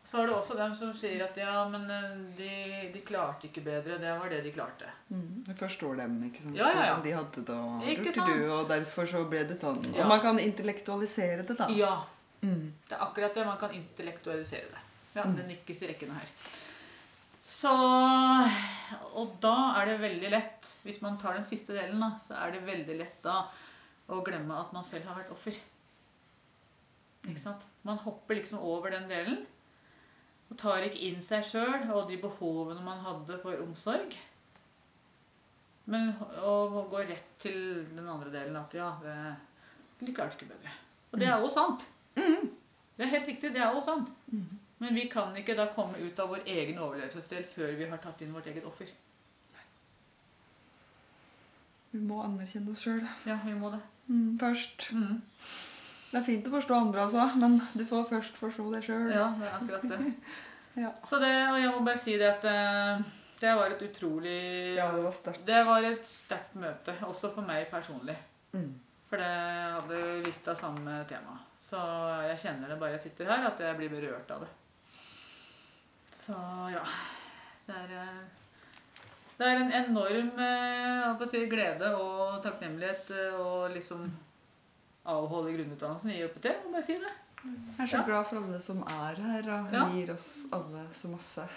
Så 0.06 0.20
er 0.22 0.28
det 0.30 0.36
også 0.36 0.54
dem 0.54 0.74
som 0.78 0.92
sier 0.94 1.24
at 1.24 1.34
ja, 1.40 1.64
men 1.68 1.88
eh, 1.90 2.10
de, 2.38 2.50
de 2.94 3.00
klarte 3.02 3.48
ikke 3.48 3.64
bedre. 3.66 3.96
Det 3.98 4.12
var 4.20 4.30
det 4.30 4.38
de 4.44 4.52
klarte. 4.54 4.86
Mm. 5.10 5.40
Jeg 5.48 5.56
forstår 5.58 5.96
dem, 5.98 6.12
ikke 6.28 6.44
sant? 6.44 6.54
Ja, 6.58 6.68
ja, 6.70 6.84
ja. 6.92 6.98
De 7.02 7.14
hadde 7.16 7.42
det, 7.48 7.56
og 7.56 7.88
Ikke 7.90 8.12
sant? 8.14 8.30
du, 8.30 8.44
og 8.54 8.68
derfor 8.70 9.08
så 9.10 9.24
ble 9.26 9.42
det 9.50 9.56
sånn. 9.58 9.80
Ja. 9.90 10.04
Og 10.04 10.12
man 10.12 10.22
kan 10.22 10.38
intellektualisere 10.42 11.42
det, 11.48 11.58
da. 11.58 11.66
Ja, 11.74 11.96
Mm. 12.44 12.66
Det 12.86 12.92
er 12.94 13.00
akkurat 13.00 13.34
det. 13.34 13.46
Man 13.48 13.56
kan 13.58 13.72
intellektualisere 13.74 14.68
det. 14.70 14.80
Ja, 15.16 15.22
Mm. 15.24 15.36
Det 15.38 15.46
nikkes 15.48 15.78
i 15.82 15.86
rekkene 15.88 16.14
her. 16.18 16.26
Så 17.48 17.72
Og 19.16 19.32
da 19.40 19.54
er 19.80 19.86
det 19.90 20.00
veldig 20.02 20.30
lett, 20.30 20.68
hvis 20.84 21.00
man 21.02 21.16
tar 21.18 21.32
den 21.34 21.46
siste 21.46 21.72
delen, 21.74 21.98
da, 21.98 22.12
så 22.20 22.36
er 22.44 22.52
det 22.52 22.60
veldig 22.66 22.98
lett 23.00 23.22
da 23.24 23.38
å 24.12 24.20
glemme 24.22 24.54
at 24.60 24.72
man 24.76 24.84
selv 24.84 25.08
har 25.08 25.16
vært 25.18 25.32
offer. 25.34 25.56
Ikke 27.26 27.40
sant? 27.42 27.64
Man 27.82 27.98
hopper 28.04 28.36
liksom 28.38 28.60
over 28.62 28.90
den 28.94 29.08
delen. 29.10 29.40
Og 30.50 30.58
tar 30.60 30.84
ikke 30.86 31.00
inn 31.08 31.22
seg 31.26 31.44
sjøl 31.44 31.88
og 31.90 32.08
de 32.10 32.16
behovene 32.22 32.82
man 32.86 33.00
hadde 33.02 33.38
for 33.42 33.58
omsorg. 33.64 34.14
Men 35.86 36.12
og 36.42 36.76
går 36.90 37.08
rett 37.12 37.32
til 37.42 37.58
den 37.94 38.06
andre 38.08 38.30
delen 38.34 38.56
at 38.58 38.74
ja, 38.74 38.90
det, 39.02 39.16
de 40.06 40.14
klarte 40.14 40.38
ikke 40.38 40.52
bedre. 40.54 40.72
Og 41.12 41.20
det 41.22 41.28
er 41.30 41.38
jo 41.42 41.50
sant. 41.50 41.86
Det 42.16 43.04
er 43.04 43.10
helt 43.12 43.28
riktig, 43.28 43.52
det 43.54 43.60
er 43.62 43.74
jo 43.74 43.82
sant. 43.84 44.08
Mhm. 44.32 44.62
Men 44.78 44.92
vi 44.94 45.06
kan 45.08 45.32
ikke 45.36 45.54
da 45.56 45.64
komme 45.72 45.96
ut 46.04 46.18
av 46.20 46.28
vår 46.28 46.42
egen 46.52 46.78
overlevelsesdel 46.78 47.46
før 47.48 47.70
vi 47.78 47.86
har 47.88 48.00
tatt 48.02 48.20
inn 48.20 48.34
vårt 48.34 48.46
eget 48.50 48.64
offer. 48.68 48.90
Vi 51.94 52.00
må 52.04 52.18
anerkjenne 52.26 52.74
oss 52.74 52.82
sjøl 52.84 53.00
Ja, 53.24 53.38
vi 53.44 53.54
må 53.56 53.70
det. 53.72 53.80
først. 54.40 54.90
Mm. 54.92 55.22
Det 56.10 56.20
er 56.20 56.26
fint 56.26 56.46
å 56.46 56.52
forstå 56.54 56.76
andre 56.78 57.06
også, 57.08 57.24
men 57.40 57.58
du 57.74 57.82
får 57.88 58.04
først 58.10 58.36
forstå 58.38 58.66
deg 58.76 58.84
sjøl. 58.86 59.08
Ja, 59.10 59.30
det 59.38 59.48
er 59.48 59.56
akkurat 59.60 59.88
det. 59.94 60.02
Ja. 60.76 60.90
Så 61.08 61.16
det, 61.16 61.30
og 61.48 61.56
jeg 61.56 61.70
må 61.72 61.78
bare 61.86 61.96
si 61.96 62.18
det 62.20 62.26
at 62.28 62.42
eh, 62.50 62.98
det 63.40 63.52
var 63.56 63.72
et 63.72 63.80
utrolig 63.86 64.74
Ja, 64.76 64.90
det 64.92 65.06
var 65.06 65.14
sterkt. 65.16 65.46
Det 65.48 65.62
var 65.64 65.86
et 65.88 66.04
sterkt 66.04 66.52
møte, 66.60 66.92
også 67.08 67.30
for 67.32 67.48
meg 67.48 67.70
personlig. 67.70 68.16
Mm. 68.52 68.74
For 69.08 69.22
det 69.22 69.30
hadde 69.72 70.02
litt 70.26 70.50
av 70.52 70.58
samme 70.60 70.98
tema. 71.08 71.38
Så 71.64 71.80
jeg 72.28 72.42
kjenner 72.44 72.68
det 72.68 72.76
bare 72.82 72.98
jeg 72.98 73.06
sitter 73.06 73.32
her, 73.32 73.46
at 73.48 73.64
jeg 73.64 73.78
blir 73.78 73.94
berørt 73.94 74.34
av 74.36 74.44
det. 74.44 74.50
Så 76.12 76.36
ja. 76.74 76.84
Det 77.66 77.80
er, 77.86 77.96
eh, 78.02 79.00
det 79.40 79.48
er 79.48 79.64
en 79.64 79.74
enorm 79.80 80.44
eh, 80.44 81.26
si, 81.32 81.46
glede 81.48 81.94
og 81.96 82.42
takknemlighet 82.44 83.16
og 83.40 83.72
liksom 83.72 84.04
avholde 85.06 85.52
grunnutdannelsen 85.56 86.10
i 86.10 86.22
UPT, 86.24 86.46
må 86.70 86.76
jeg 86.80 86.84
si 86.84 86.92
det. 87.02 87.12
Jeg 87.46 87.84
er 87.84 87.86
så 87.86 87.96
Ja. 88.00 88.04
glad 88.06 88.24
for 88.28 88.36
alle 88.42 88.60
som 88.60 88.78
er 88.82 89.14
her 89.22 89.50
og 89.58 89.72
Ja. 89.72 89.84
gir 89.92 90.12
oss 90.14 90.46
alle 90.52 90.86
så 90.92 91.08
masse 91.08 91.48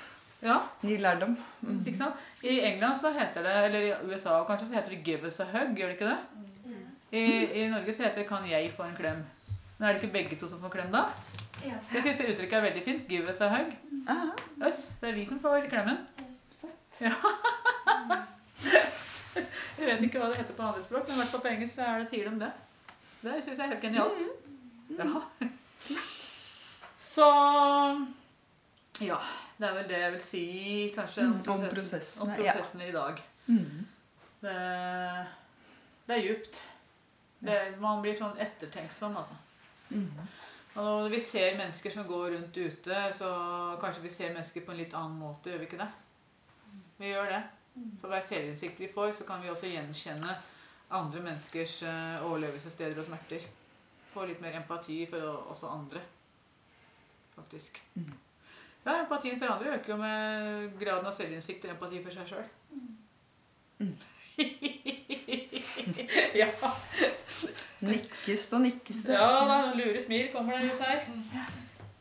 Ja, 0.41 0.59
ny 0.83 0.97
lærdom. 1.01 1.38
Mm. 1.62 1.83
ikke 1.85 1.97
sant? 1.97 2.15
I 2.43 2.59
England 2.62 2.95
så 2.97 3.12
heter 3.12 3.41
det, 3.43 3.55
eller 3.65 3.79
i 3.79 4.07
USA 4.07 4.43
kanskje, 4.45 4.67
så 4.67 4.73
heter 4.75 4.89
det 4.89 5.03
'give 5.03 5.25
us 5.25 5.39
a 5.39 5.43
hug', 5.45 5.75
gjør 5.75 5.88
det 5.88 5.99
ikke 5.99 6.09
det? 6.09 6.17
I, 7.12 7.63
I 7.63 7.69
Norge 7.69 7.93
så 7.93 8.03
heter 8.03 8.15
det 8.21 8.27
'kan 8.27 8.49
jeg 8.49 8.71
få 8.77 8.83
en 8.83 8.95
klem'. 8.95 9.23
Men 9.77 9.89
er 9.89 9.93
det 9.93 10.01
ikke 10.03 10.13
begge 10.13 10.35
to 10.39 10.47
som 10.47 10.59
får 10.62 10.69
klem 10.69 10.91
da? 10.91 11.03
Ja. 11.65 11.73
Jeg 11.93 12.03
syns 12.03 12.17
det 12.17 12.27
uttrykket 12.29 12.53
er 12.53 12.62
veldig 12.62 12.83
fint. 12.83 13.07
'Give 13.07 13.29
us 13.29 13.41
a 13.41 13.49
hug'. 13.49 13.75
Aha. 14.07 14.31
Oss. 14.67 14.91
Det 15.01 15.09
er 15.09 15.13
vi 15.13 15.25
som 15.25 15.39
får 15.39 15.67
klemmen. 15.69 15.97
Ja. 17.01 17.13
Jeg 19.79 19.88
vet 19.88 20.01
ikke 20.03 20.19
hva 20.19 20.27
det 20.27 20.35
heter 20.41 20.53
på 20.57 20.63
andre 20.63 20.83
språk, 20.83 21.05
men 21.07 21.15
i 21.15 21.19
hvert 21.21 21.31
fall 21.33 21.41
på 21.41 21.47
engelsk 21.53 21.75
så 21.75 21.85
er 21.88 21.99
det, 21.99 22.09
sier 22.09 22.29
de 22.29 22.39
det. 22.39 22.51
Det 23.21 23.36
syns 23.43 23.58
jeg 23.58 23.65
er 23.65 23.73
helt 23.73 23.84
genialt. 23.84 24.23
Ja. 24.97 25.21
Så 27.03 27.27
Ja. 29.01 29.19
Det 29.60 29.67
er 29.67 29.73
vel 29.75 29.88
det 29.89 29.99
jeg 29.99 30.12
vil 30.12 30.21
si 30.23 30.43
kanskje 30.95 31.25
om, 31.27 31.39
prosessen, 31.43 31.65
om 31.67 31.75
prosessen, 31.75 32.27
prosessene, 32.27 32.36
prosessen 32.38 32.82
ja. 32.82 32.88
i 32.88 32.91
dag. 32.95 33.21
Mm. 33.47 33.88
Det, 34.39 34.55
det 36.08 36.15
er 36.15 36.23
djupt. 36.23 36.62
Det, 37.39 37.58
man 37.79 37.99
blir 38.03 38.15
sånn 38.15 38.39
ettertenksom, 38.39 39.17
altså. 39.19 39.36
Mm. 39.89 40.08
Og 40.79 40.86
når 40.86 41.10
vi 41.12 41.19
ser 41.23 41.58
mennesker 41.58 41.91
som 41.91 42.08
går 42.08 42.38
rundt 42.38 42.58
ute, 42.58 43.01
så 43.15 43.29
kanskje 43.82 44.05
vi 44.05 44.12
ser 44.13 44.32
mennesker 44.36 44.63
på 44.63 44.71
en 44.71 44.79
litt 44.79 44.95
annen 44.95 45.19
måte, 45.19 45.51
gjør 45.51 45.63
vi 45.63 45.67
ikke 45.67 45.82
det? 45.82 45.89
Vi 46.99 47.12
gjør 47.12 47.34
det. 47.34 47.41
For 47.99 48.12
hver 48.12 48.23
selvinnsikt 48.23 48.79
vi 48.79 48.91
får, 48.93 49.12
så 49.19 49.27
kan 49.27 49.43
vi 49.43 49.51
også 49.51 49.71
gjenkjenne 49.71 50.36
andre 50.89 51.21
menneskers 51.21 51.84
eh, 51.84 52.25
overlevelsessteder 52.25 52.99
og 52.99 53.06
smerter. 53.06 53.39
Få 54.13 54.25
litt 54.25 54.41
mer 54.41 54.56
empati 54.58 55.06
for 55.10 55.21
også 55.52 55.67
andre, 55.69 55.99
faktisk. 57.36 57.84
Mm. 57.93 58.13
Ja, 58.86 59.04
empatien 59.04 59.39
for 59.39 59.47
andre 59.54 59.75
øker 59.75 59.89
jo 59.93 59.97
med 60.02 60.80
graden 60.80 61.06
av 61.06 61.13
selvinnsikt 61.13 61.65
og 61.67 61.71
empati 61.75 62.02
for 62.04 62.12
seg 62.15 62.28
sjøl. 62.32 62.47
Mm. 63.80 63.97
ja. 66.41 66.49
Nikkes 67.86 68.54
og 68.56 68.62
nikkes 68.65 68.99
det. 69.06 69.13
Ja 69.19 69.30
da, 69.47 69.58
lure 69.78 70.02
smil 70.04 70.28
kommer 70.34 70.52
der 70.58 70.65
ut 70.73 70.82
her. 70.88 70.99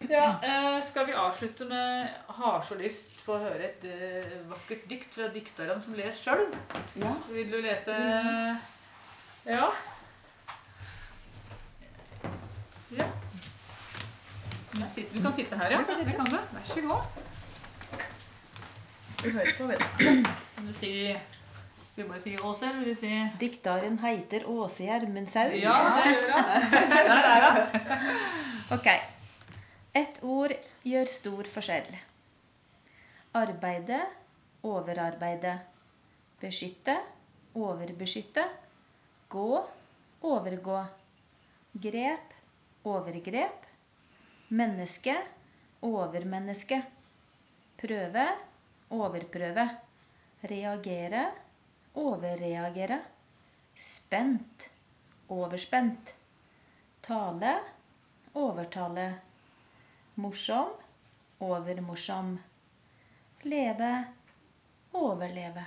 Ja, 0.09 0.41
eh, 0.43 0.85
Skal 0.85 1.07
vi 1.07 1.13
avslutte 1.13 1.65
med 1.65 2.09
'Har 2.27 2.63
så 2.63 2.75
lyst 2.75 3.25
på 3.27 3.33
å 3.35 3.39
høre 3.43 3.69
et 3.69 3.85
eh, 3.85 4.49
vakkert 4.49 4.89
dikt 4.89 5.15
fra 5.15 5.29
dikteren 5.29 5.83
som 5.83 5.95
leser 5.95 6.23
sjøl'? 6.23 6.55
Ja. 6.97 7.15
Vil 7.29 7.53
du 7.53 7.61
lese 7.61 7.93
Ja? 9.49 9.73
Ja. 12.89 13.05
Vi 14.95 15.23
kan 15.23 15.33
sitte, 15.33 15.57
her, 15.57 15.71
ja. 15.71 15.79
Kan 15.83 15.97
sitte. 15.97 16.11
Det 16.11 16.17
kan 16.17 16.27
du. 16.27 16.37
Vær 16.37 16.65
så 16.69 16.81
god. 16.81 17.03
Vi 19.23 19.31
hører 19.35 19.55
på, 19.59 19.67
vet 19.67 19.83
Vil 19.99 20.69
du 20.69 20.73
si 20.77 20.91
Vil 21.97 22.05
du 22.05 22.11
bare 22.11 22.21
si 22.23 22.37
Åse, 22.37 22.69
eller 22.69 22.85
vil 22.85 22.95
du 22.95 23.01
si 23.01 23.15
Diktaren 23.41 23.99
heiter 24.05 24.45
Åse 24.47 24.85
Gjermundshaug. 24.85 25.57
Ja, 25.59 25.79
det 26.05 26.13
gjør 26.13 26.37
han. 26.37 26.71
Der 27.09 27.27
er 27.33 27.49
han. 27.49 27.59
Ok. 28.77 28.93
Ett 29.97 30.21
ord 30.23 30.53
gjør 30.85 31.09
stor 31.11 31.49
forskjell. 31.57 31.91
Arbeide, 33.35 34.05
overarbeide. 34.63 35.57
Beskytte, 36.41 37.01
overbeskytte. 37.57 38.45
Gå, 39.29 39.67
overgå. 40.21 40.85
Grep, 41.73 42.33
overgrep. 42.83 43.67
Menneske, 44.49 45.17
overmenneske. 45.81 46.83
Prøve, 47.77 48.25
overprøve. 48.89 49.69
Reagere, 50.41 51.27
overreagere. 51.95 53.01
Spent, 53.77 54.71
overspent. 55.29 56.15
Tale, 57.05 57.55
overtale. 58.35 59.09
Morsom, 60.15 60.73
overmorsom. 61.39 62.39
Leve, 63.43 63.93
overleve. 64.93 65.67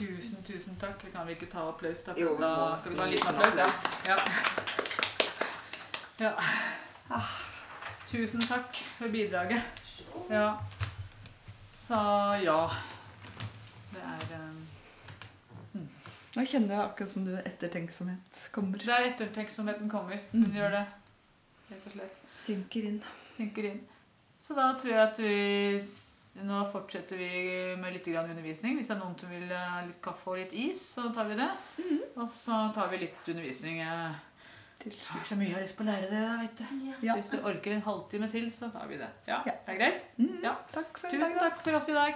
Tusen, 0.00 0.42
tusen 0.42 0.76
takk. 0.80 1.02
Kan 1.12 1.26
vi 1.28 1.34
ikke 1.36 1.46
ta 1.52 1.66
applaus, 1.68 2.00
da? 2.06 2.14
Jo, 2.16 2.30
da 2.40 2.72
skal 2.80 2.94
vi 2.94 2.96
ta 2.96 3.04
en 3.04 3.10
liten 3.12 3.40
applaus. 3.42 3.82
Ja. 4.08 4.16
ja. 6.24 6.30
ja. 7.10 7.18
Tusen 8.08 8.40
takk 8.48 8.80
for 8.96 9.12
bidraget. 9.12 9.60
Ja. 10.30 10.46
Så 11.82 12.00
ja. 12.46 12.62
Det 13.90 14.00
er 14.14 14.24
eh, 14.38 15.84
Nå 16.30 16.46
kjenner 16.48 16.78
jeg 16.78 16.82
akkurat 16.86 17.12
som 17.12 17.28
du 17.28 17.34
ettertenksomhet 17.36 18.44
kommer. 18.56 18.80
Det 18.80 18.96
er 18.96 19.12
ettertenksomheten 19.12 19.92
kommer. 19.92 20.24
Mm. 20.32 20.46
Den 20.46 20.60
gjør 20.62 20.78
det. 20.78 20.84
Rett 21.74 21.88
og 21.90 21.98
slett. 21.98 22.20
Synker 22.40 22.88
inn. 22.94 23.02
Synker 23.36 23.68
inn. 23.74 23.84
Så 24.40 24.56
da 24.56 24.72
tror 24.80 24.94
jeg 24.94 25.02
at 25.10 25.20
vi 25.20 25.36
Nå 26.46 26.60
fortsetter 26.70 27.18
vi 27.18 27.28
med 27.76 27.92
litt 27.92 28.04
grann 28.06 28.30
undervisning. 28.30 28.76
Hvis 28.78 28.86
det 28.88 28.94
er 28.96 29.00
noen 29.02 29.16
som 29.18 29.30
vil 29.34 29.50
ha 29.50 29.80
litt 29.86 29.98
kaffe 30.04 30.30
og 30.30 30.36
litt 30.38 30.52
is, 30.54 30.82
så 30.94 31.08
tar 31.14 31.26
vi 31.26 31.34
det. 31.40 31.48
Og 32.16 32.28
så 32.30 32.60
tar 32.74 32.88
vi 32.92 33.00
litt 33.02 33.28
undervisning. 33.32 33.80
eh, 33.82 34.12
Jeg 34.84 34.94
har 35.10 35.24
så 35.28 35.36
mye 35.36 35.48
jeg 35.50 35.54
har 35.58 35.62
lyst 35.66 35.76
på 35.76 35.84
å 35.84 35.88
lære 35.90 36.08
det, 36.08 36.22
vet 36.40 36.56
du. 36.62 36.64
Ja. 37.04 37.14
Hvis 37.18 37.30
dere 37.34 37.50
orker 37.50 37.74
en 37.74 37.82
halvtime 37.82 38.30
til, 38.32 38.46
så 38.54 38.70
tar 38.72 38.86
vi 38.88 38.96
det. 38.96 39.10
Ja, 39.26 39.42
Ja. 39.44 39.52
Er 39.66 39.74
det 39.74 39.78
greit? 39.82 40.04
Mm, 40.18 40.38
Ja. 40.42 40.54
Takk 40.72 40.94
Tusen 41.02 41.20
dag. 41.20 41.40
takk 41.50 41.60
for 41.64 41.72
oss 41.76 41.88
i 41.88 41.92
dag. 41.92 42.14